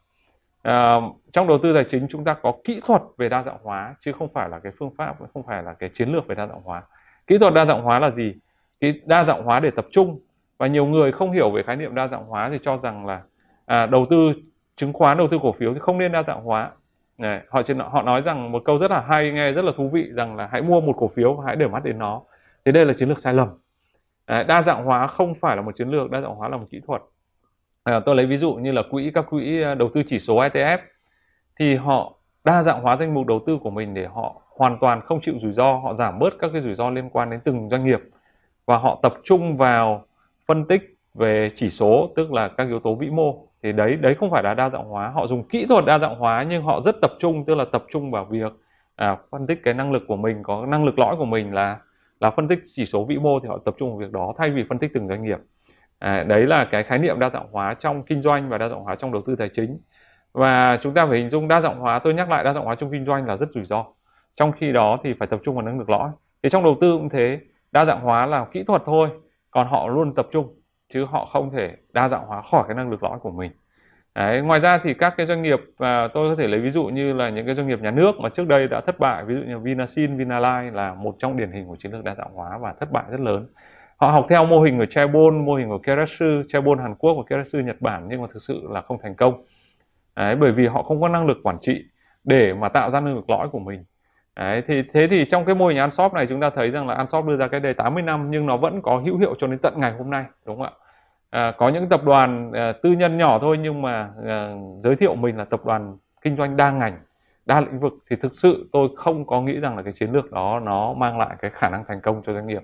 À, 0.63 0.97
trong 1.33 1.49
đầu 1.49 1.59
tư 1.59 1.75
tài 1.75 1.85
chính 1.91 2.07
chúng 2.11 2.25
ta 2.25 2.35
có 2.35 2.53
kỹ 2.65 2.81
thuật 2.85 3.03
về 3.19 3.29
đa 3.29 3.43
dạng 3.43 3.59
hóa 3.63 3.95
chứ 4.01 4.13
không 4.13 4.29
phải 4.35 4.49
là 4.49 4.59
cái 4.59 4.73
phương 4.79 4.95
pháp 4.99 5.17
không 5.35 5.43
phải 5.47 5.63
là 5.63 5.73
cái 5.73 5.91
chiến 5.95 6.13
lược 6.13 6.27
về 6.27 6.35
đa 6.35 6.47
dạng 6.47 6.63
hóa. 6.65 6.83
Kỹ 7.27 7.39
thuật 7.39 7.55
đa 7.55 7.65
dạng 7.65 7.83
hóa 7.83 7.99
là 7.99 8.11
gì? 8.11 8.35
Cái 8.81 9.01
đa 9.07 9.25
dạng 9.25 9.45
hóa 9.45 9.61
để 9.61 9.71
tập 9.71 9.87
trung. 9.91 10.21
Và 10.59 10.67
nhiều 10.67 10.87
người 10.87 11.13
không 11.13 11.33
hiểu 11.33 11.51
về 11.51 11.63
khái 11.63 11.77
niệm 11.77 11.95
đa 11.95 12.09
dạng 12.09 12.25
hóa 12.25 12.49
thì 12.51 12.59
cho 12.63 12.77
rằng 12.77 13.07
là 13.07 13.23
à, 13.67 13.87
đầu 13.87 14.07
tư 14.11 14.33
chứng 14.77 14.93
khoán 14.93 15.19
đầu 15.19 15.29
tư 15.29 15.39
cổ 15.43 15.53
phiếu 15.53 15.75
thì 15.75 15.81
không 15.81 15.99
nên 15.99 16.13
đa 16.13 16.23
dạng 16.23 16.45
hóa. 16.45 16.71
Này, 17.19 17.41
họ 17.49 17.63
trên 17.63 17.79
họ 17.79 18.03
nói 18.03 18.23
rằng 18.23 18.53
một 18.53 18.63
câu 18.65 18.79
rất 18.79 18.91
là 18.91 19.01
hay 19.01 19.33
nghe 19.33 19.53
rất 19.53 19.65
là 19.65 19.73
thú 19.77 19.89
vị 19.89 20.09
rằng 20.13 20.37
là 20.37 20.49
hãy 20.53 20.63
mua 20.63 20.81
một 20.81 20.95
cổ 20.99 21.09
phiếu 21.09 21.35
và 21.35 21.45
hãy 21.47 21.57
để 21.57 21.67
mắt 21.67 21.85
đến 21.85 21.99
nó 21.99 22.23
thì 22.65 22.73
đây 22.73 22.85
là 22.85 22.93
chiến 22.93 23.09
lược 23.09 23.21
sai 23.21 23.35
lầm. 23.35 23.49
À, 24.27 24.43
đa 24.43 24.63
dạng 24.63 24.85
hóa 24.85 25.07
không 25.07 25.35
phải 25.35 25.57
là 25.57 25.63
một 25.63 25.77
chiến 25.77 25.89
lược 25.89 26.11
đa 26.11 26.21
dạng 26.21 26.35
hóa 26.35 26.49
là 26.49 26.57
một 26.57 26.67
kỹ 26.71 26.81
thuật. 26.87 27.03
À, 27.85 28.01
tôi 28.07 28.17
lấy 28.17 28.27
ví 28.27 28.37
dụ 28.37 28.55
như 28.55 28.73
là 28.73 28.83
quỹ 28.91 29.11
các 29.15 29.27
quỹ 29.31 29.63
à, 29.63 29.75
đầu 29.75 29.91
tư 29.95 30.03
chỉ 30.09 30.21
số 30.21 30.37
ETF 30.37 30.79
thì 31.59 31.75
họ 31.75 32.15
đa 32.45 32.63
dạng 32.63 32.83
hóa 32.83 32.97
danh 32.97 33.15
mục 33.15 33.27
đầu 33.27 33.41
tư 33.47 33.59
của 33.63 33.71
mình 33.71 33.95
để 33.95 34.07
họ 34.07 34.43
hoàn 34.49 34.79
toàn 34.81 35.01
không 35.01 35.21
chịu 35.23 35.35
rủi 35.43 35.53
ro 35.53 35.79
họ 35.79 35.95
giảm 35.95 36.19
bớt 36.19 36.35
các 36.39 36.51
cái 36.53 36.63
rủi 36.63 36.75
ro 36.75 36.91
liên 36.91 37.11
quan 37.11 37.31
đến 37.31 37.41
từng 37.45 37.69
doanh 37.71 37.85
nghiệp. 37.85 38.01
Và 38.67 38.79
họ 38.79 38.99
tập 39.03 39.15
trung 39.25 39.57
vào 39.57 40.05
phân 40.49 40.65
tích 40.65 40.99
về 41.15 41.51
chỉ 41.57 41.71
số 41.71 42.13
tức 42.17 42.33
là 42.33 42.49
các 42.49 42.67
yếu 42.69 42.81
tố 42.81 42.95
vĩ 42.95 43.11
mô. 43.11 43.47
Thì 43.63 43.73
đấy 43.73 43.97
đấy 43.97 44.15
không 44.15 44.31
phải 44.31 44.43
là 44.43 44.55
đa 44.55 44.71
dạng 44.71 44.85
hóa. 44.85 45.09
Họ 45.09 45.27
dùng 45.27 45.49
kỹ 45.49 45.67
thuật 45.67 45.85
đa 45.85 45.99
dạng 45.99 46.19
hóa 46.19 46.47
nhưng 46.49 46.63
họ 46.63 46.81
rất 46.81 46.97
tập 47.03 47.13
trung 47.19 47.45
tức 47.45 47.55
là 47.55 47.65
tập 47.73 47.85
trung 47.91 48.11
vào 48.11 48.25
việc 48.25 48.53
à, 48.97 49.17
phân 49.31 49.47
tích 49.47 49.61
cái 49.65 49.75
năng 49.75 49.93
lực 49.93 50.03
của 50.09 50.17
mình 50.17 50.43
có 50.43 50.67
năng 50.67 50.85
lực 50.85 50.99
lõi 50.99 51.17
của 51.17 51.25
mình 51.25 51.55
là 51.55 51.79
là 52.23 52.31
phân 52.31 52.49
tích 52.49 52.65
chỉ 52.75 52.87
số 52.87 53.05
vĩ 53.05 53.17
mô 53.17 53.41
thì 53.41 53.49
họ 53.49 53.59
tập 53.65 53.75
trung 53.79 53.91
vào 53.91 53.99
việc 53.99 54.13
đó 54.13 54.33
thay 54.39 54.51
vì 54.51 54.65
phân 54.69 54.79
tích 54.79 54.91
từng 54.95 55.09
doanh 55.09 55.25
nghiệp. 55.25 55.39
À, 55.99 56.23
đấy 56.23 56.47
là 56.47 56.65
cái 56.65 56.83
khái 56.83 56.99
niệm 56.99 57.19
đa 57.19 57.31
dạng 57.31 57.47
hóa 57.53 57.75
trong 57.75 58.03
kinh 58.03 58.23
doanh 58.23 58.49
và 58.49 58.59
đa 58.59 58.69
dạng 58.69 58.81
hóa 58.81 58.97
trong 58.97 59.13
đầu 59.13 59.23
tư 59.27 59.37
tài 59.37 59.49
chính. 59.49 59.79
Và 60.33 60.79
chúng 60.83 60.95
ta 60.95 61.07
phải 61.07 61.19
hình 61.19 61.31
dung 61.31 61.49
đa 61.49 61.61
dạng 61.61 61.79
hóa 61.79 61.99
tôi 61.99 62.15
nhắc 62.15 62.31
lại 62.31 62.45
đa 62.45 62.55
dạng 62.55 62.65
hóa 62.65 62.75
trong 62.75 62.91
kinh 62.93 63.07
doanh 63.07 63.27
là 63.27 63.37
rất 63.37 63.49
rủi 63.55 63.65
ro. 63.65 63.85
Trong 64.35 64.53
khi 64.53 64.73
đó 64.73 64.99
thì 65.05 65.15
phải 65.19 65.29
tập 65.29 65.41
trung 65.45 65.55
vào 65.55 65.65
năng 65.65 65.79
lực 65.79 65.91
lõi. 65.91 66.11
Thì 66.43 66.49
trong 66.51 66.65
đầu 66.65 66.77
tư 66.81 66.93
cũng 66.93 67.09
thế 67.09 67.41
đa 67.73 67.85
dạng 67.85 68.01
hóa 68.01 68.27
là 68.27 68.45
kỹ 68.53 68.63
thuật 68.63 68.83
thôi 68.87 69.09
còn 69.51 69.67
họ 69.69 69.89
luôn 69.89 70.15
tập 70.15 70.29
trung 70.33 70.55
chứ 70.95 71.05
họ 71.05 71.29
không 71.33 71.51
thể 71.51 71.77
đa 71.93 72.09
dạng 72.09 72.27
hóa 72.27 72.43
khỏi 72.43 72.65
cái 72.69 72.77
năng 72.77 72.91
lực 72.91 73.03
lõi 73.03 73.19
của 73.19 73.31
mình. 73.31 73.51
Đấy, 74.15 74.41
ngoài 74.43 74.61
ra 74.61 74.79
thì 74.79 74.95
các 74.95 75.15
cái 75.17 75.27
doanh 75.27 75.43
nghiệp 75.43 75.61
à, 75.79 76.09
tôi 76.15 76.31
có 76.31 76.43
thể 76.43 76.49
lấy 76.49 76.61
ví 76.61 76.71
dụ 76.71 76.85
như 76.85 77.13
là 77.13 77.29
những 77.29 77.47
cái 77.47 77.55
doanh 77.55 77.69
nghiệp 77.69 77.81
nhà 77.83 77.91
nước 77.91 78.13
mà 78.21 78.29
trước 78.29 78.47
đây 78.47 78.69
đã 78.69 78.81
thất 78.81 78.99
bại 78.99 79.25
ví 79.25 79.35
dụ 79.35 79.41
như 79.41 79.59
Vinasin, 79.59 80.17
Vinalines 80.17 80.75
là 80.75 80.95
một 80.95 81.17
trong 81.19 81.37
điển 81.37 81.53
hình 81.53 81.67
của 81.67 81.77
chiến 81.77 81.93
lược 81.93 82.05
đa 82.05 82.15
dạng 82.15 82.35
hóa 82.35 82.59
và 82.59 82.75
thất 82.81 82.93
bại 82.93 83.05
rất 83.11 83.21
lớn. 83.21 83.47
Họ 83.97 84.09
học 84.11 84.27
theo 84.29 84.47
mô 84.47 84.63
hình 84.63 84.79
của 84.79 84.87
Chaebol, 84.87 85.35
mô 85.35 85.55
hình 85.55 85.69
của 85.69 85.79
Kerasu, 85.79 86.43
Chaebol 86.49 86.81
Hàn 86.81 86.95
Quốc 86.95 87.15
và 87.15 87.23
Kerasu 87.27 87.59
Nhật 87.59 87.77
Bản 87.81 88.07
nhưng 88.11 88.23
mà 88.23 88.27
thực 88.33 88.43
sự 88.43 88.61
là 88.71 88.81
không 88.81 88.99
thành 89.03 89.15
công. 89.15 89.45
Đấy, 90.17 90.37
bởi 90.37 90.53
vì 90.53 90.67
họ 90.67 90.83
không 90.83 91.01
có 91.01 91.09
năng 91.09 91.27
lực 91.27 91.39
quản 91.43 91.59
trị 91.61 91.85
để 92.25 92.55
mà 92.55 92.69
tạo 92.69 92.91
ra 92.91 93.01
năng 93.01 93.15
lực 93.15 93.31
lõi 93.31 93.49
của 93.49 93.59
mình. 93.59 93.85
Đấy, 94.37 94.63
thì 94.67 94.83
thế 94.93 95.07
thì 95.07 95.25
trong 95.25 95.45
cái 95.45 95.55
mô 95.55 95.69
hình 95.69 95.79
Anshop 95.79 96.13
này 96.13 96.27
chúng 96.27 96.41
ta 96.41 96.51
thấy 96.51 96.71
rằng 96.71 96.89
là 96.89 96.95
Anshop 96.95 97.25
đưa 97.27 97.37
ra 97.37 97.49
cái 97.49 97.61
đề 97.61 97.73
80 97.73 98.03
năm 98.03 98.31
nhưng 98.31 98.47
nó 98.47 98.57
vẫn 98.57 98.83
có 98.83 98.99
hữu 98.99 99.19
hiệu 99.19 99.35
cho 99.39 99.47
đến 99.47 99.59
tận 99.59 99.75
ngày 99.77 99.93
hôm 99.93 100.11
nay 100.11 100.25
đúng 100.47 100.57
không 100.57 100.67
ạ? 100.67 100.73
À, 101.33 101.53
có 101.59 101.69
những 101.69 101.89
tập 101.89 102.05
đoàn 102.05 102.53
à, 102.53 102.73
tư 102.83 102.93
nhân 102.93 103.19
nhỏ 103.19 103.39
thôi 103.39 103.59
nhưng 103.63 103.83
mà 103.83 104.11
à, 104.27 104.55
giới 104.85 104.97
thiệu 104.97 105.15
mình 105.15 105.37
là 105.37 105.45
tập 105.45 105.65
đoàn 105.65 105.97
kinh 106.23 106.37
doanh 106.37 106.57
đa 106.57 106.71
ngành 106.71 107.01
đa 107.47 107.61
lĩnh 107.61 107.81
vực 107.81 107.93
thì 108.11 108.17
thực 108.17 108.35
sự 108.35 108.69
tôi 108.73 108.89
không 108.97 109.27
có 109.27 109.41
nghĩ 109.41 109.61
rằng 109.61 109.77
là 109.77 109.83
cái 109.83 109.93
chiến 109.93 110.13
lược 110.13 110.33
đó 110.33 110.61
nó 110.61 110.93
mang 110.93 111.19
lại 111.19 111.37
cái 111.41 111.51
khả 111.55 111.69
năng 111.71 111.85
thành 111.89 112.01
công 112.01 112.23
cho 112.27 112.33
doanh 112.33 112.47
nghiệp. 112.47 112.63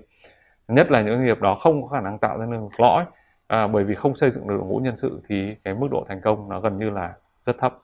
Nhất 0.67 0.91
là 0.91 1.01
những 1.01 1.15
doanh 1.15 1.25
nghiệp 1.25 1.41
đó 1.41 1.55
không 1.55 1.81
có 1.81 1.87
khả 1.87 2.01
năng 2.01 2.17
tạo 2.17 2.37
ra 2.37 2.45
năng 2.45 2.63
lực 2.63 2.79
lõi 2.79 3.05
à, 3.47 3.67
bởi 3.67 3.83
vì 3.83 3.95
không 3.95 4.15
xây 4.15 4.31
dựng 4.31 4.47
được 4.47 4.55
đội 4.57 4.67
ngũ 4.67 4.77
nhân 4.77 4.97
sự 4.97 5.21
thì 5.29 5.55
cái 5.63 5.73
mức 5.73 5.87
độ 5.91 6.05
thành 6.09 6.21
công 6.21 6.49
nó 6.49 6.59
gần 6.59 6.77
như 6.77 6.89
là 6.89 7.13
rất 7.45 7.57
thấp. 7.59 7.77